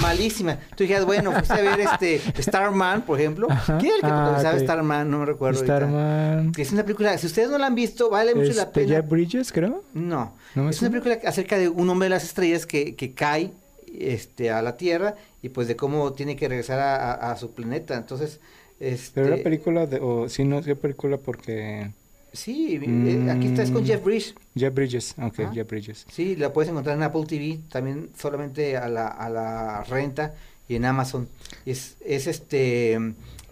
[0.01, 0.59] Malísima.
[0.77, 3.47] Tú dijeras, bueno, fuiste a ver este Starman, por ejemplo.
[3.51, 3.79] Ajá.
[3.79, 4.59] ¿Quién era el que Ah.
[4.59, 5.11] Starman?
[5.11, 5.61] No me recuerdo.
[5.63, 6.53] Starman...
[6.57, 8.97] Es una película, si ustedes no la han visto, vale mucho la Este, pena.
[8.97, 9.85] Jeff Bridges, creo.
[9.95, 13.15] No, ¿No me es una película acerca de un hombre de las estrellas que, que
[13.15, 13.53] cae
[13.99, 17.53] este, a la Tierra y pues de cómo tiene que regresar a, a- a su
[17.53, 17.95] planeta.
[17.95, 18.41] Entonces,
[18.81, 20.01] este, Pero era película de...
[20.01, 21.91] O sí, no, sí, película porque...
[22.35, 24.35] Sí, eh, aquí está es con Jeff Bridges.
[24.55, 25.53] Jeff Bridges, ok.
[25.55, 26.05] Jeff Bridges.
[26.13, 30.35] Sí, la puedes encontrar en Apple TV, también solamente a la, a la renta
[30.69, 31.29] y en Amazon.
[31.65, 32.99] Es, es este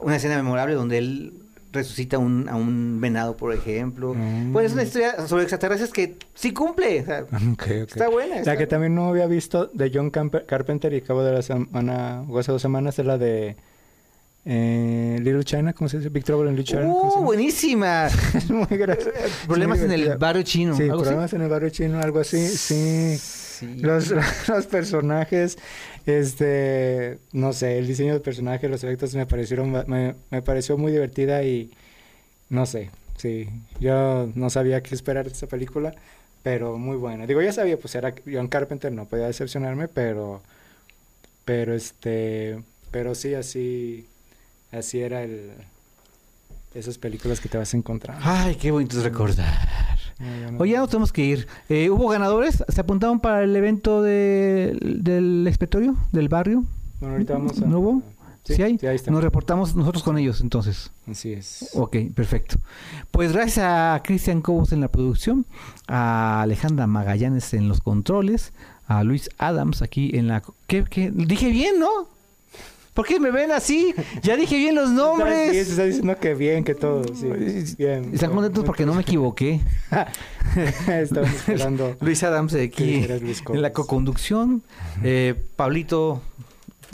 [0.01, 1.33] una escena memorable donde él
[1.72, 4.12] resucita un, a un venado, por ejemplo.
[4.14, 4.53] Mm.
[4.53, 7.01] Pues es una historia sobre extraterrestres que sí cumple.
[7.01, 7.20] o sea,
[7.53, 7.68] Ok, ok.
[7.89, 8.43] Está buena.
[8.43, 12.24] La que también no había visto de John Camper- Carpenter y acabo de la semana,
[12.28, 13.57] o hace dos semanas, es la de
[14.45, 16.09] eh, Little China, ¿cómo se dice?
[16.09, 16.93] Big Trouble in Little China.
[16.93, 18.07] ¿cómo se ¡Uh, buenísima!
[18.34, 19.11] Es muy gracioso.
[19.47, 20.26] Problemas Es en muy el divertida.
[20.26, 20.76] barrio chino.
[20.76, 21.03] Sí, algo así.
[21.05, 23.16] problemas en el barrio chino, algo así, sí.
[23.18, 23.76] Sí.
[23.80, 24.12] Los,
[24.49, 25.57] los personajes,
[26.07, 30.90] este, no sé, el diseño del personaje, los efectos me parecieron, me, me pareció muy
[30.90, 31.70] divertida y
[32.49, 35.95] no sé, sí, yo no sabía qué esperar de esta película,
[36.43, 37.26] pero muy buena.
[37.26, 40.43] Digo, ya sabía, pues era John Carpenter, no podía decepcionarme, pero,
[41.45, 44.07] pero este, pero sí, así,
[44.72, 45.50] así era el,
[46.74, 48.18] esas películas que te vas a encontrar.
[48.22, 49.68] Ay, qué bonito es recordar.
[50.18, 51.46] No, ya no- Oye, ya nos tenemos que ir.
[51.68, 52.64] Eh, ¿Hubo ganadores?
[52.68, 56.64] ¿Se apuntaron para el evento de- del expectorio, del barrio?
[57.00, 57.66] Bueno, ahorita vamos a...
[57.66, 58.02] ¿No hubo?
[58.44, 58.76] Sí, ¿Sí hay?
[58.78, 59.10] sí, ahí está.
[59.12, 60.90] Nos reportamos nosotros con ellos, entonces.
[61.08, 61.70] Así es.
[61.74, 62.56] Ok, perfecto.
[63.12, 65.46] Pues gracias a Cristian Cobos en la producción,
[65.86, 68.52] a Alejandra Magallanes en los controles,
[68.88, 70.42] a Luis Adams aquí en la...
[70.66, 71.12] ¿Qué, qué?
[71.14, 71.88] Dije bien, ¿no?
[72.95, 73.95] ¿Por qué me ven así?
[74.22, 75.55] Ya dije bien los nombres.
[75.68, 77.26] está diciendo que bien, que todo, sí.
[77.78, 78.11] Bien.
[78.12, 79.61] Están contentos porque no me equivoqué.
[80.88, 81.97] Estamos esperando.
[82.01, 84.62] Luis Adams aquí en la coconducción.
[85.03, 86.20] Eh, Pablito,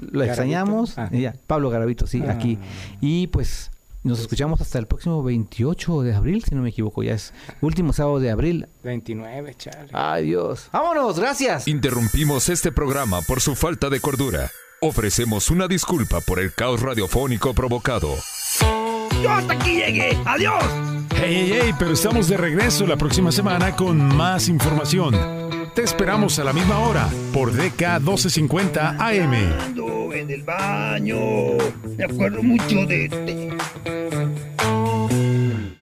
[0.00, 0.24] lo ¿Garavito?
[0.24, 0.98] extrañamos.
[0.98, 1.08] Ah.
[1.12, 2.32] Ya, Pablo Garavito, sí, Ah.
[2.32, 2.58] aquí.
[3.00, 3.70] Y pues
[4.04, 7.02] nos escuchamos hasta el próximo 28 de abril, si no me equivoco.
[7.02, 8.68] Ya es último sábado de abril.
[8.84, 9.88] 29, chale.
[9.92, 10.68] Ay, Dios.
[10.72, 11.18] ¡Vámonos!
[11.18, 11.66] ¡Gracias!
[11.66, 14.48] Interrumpimos este programa por su falta de cordura.
[14.80, 18.14] Ofrecemos una disculpa por el caos radiofónico provocado.
[19.20, 20.16] Yo hasta aquí llegué.
[20.24, 20.62] Adiós.
[21.16, 25.16] Hey, hey, hey, pero estamos de regreso la próxima semana con más información.
[25.74, 29.34] Te esperamos a la misma hora por DK 1250 AM.
[29.60, 31.18] Ando en el baño.
[31.96, 33.08] Me acuerdo mucho de.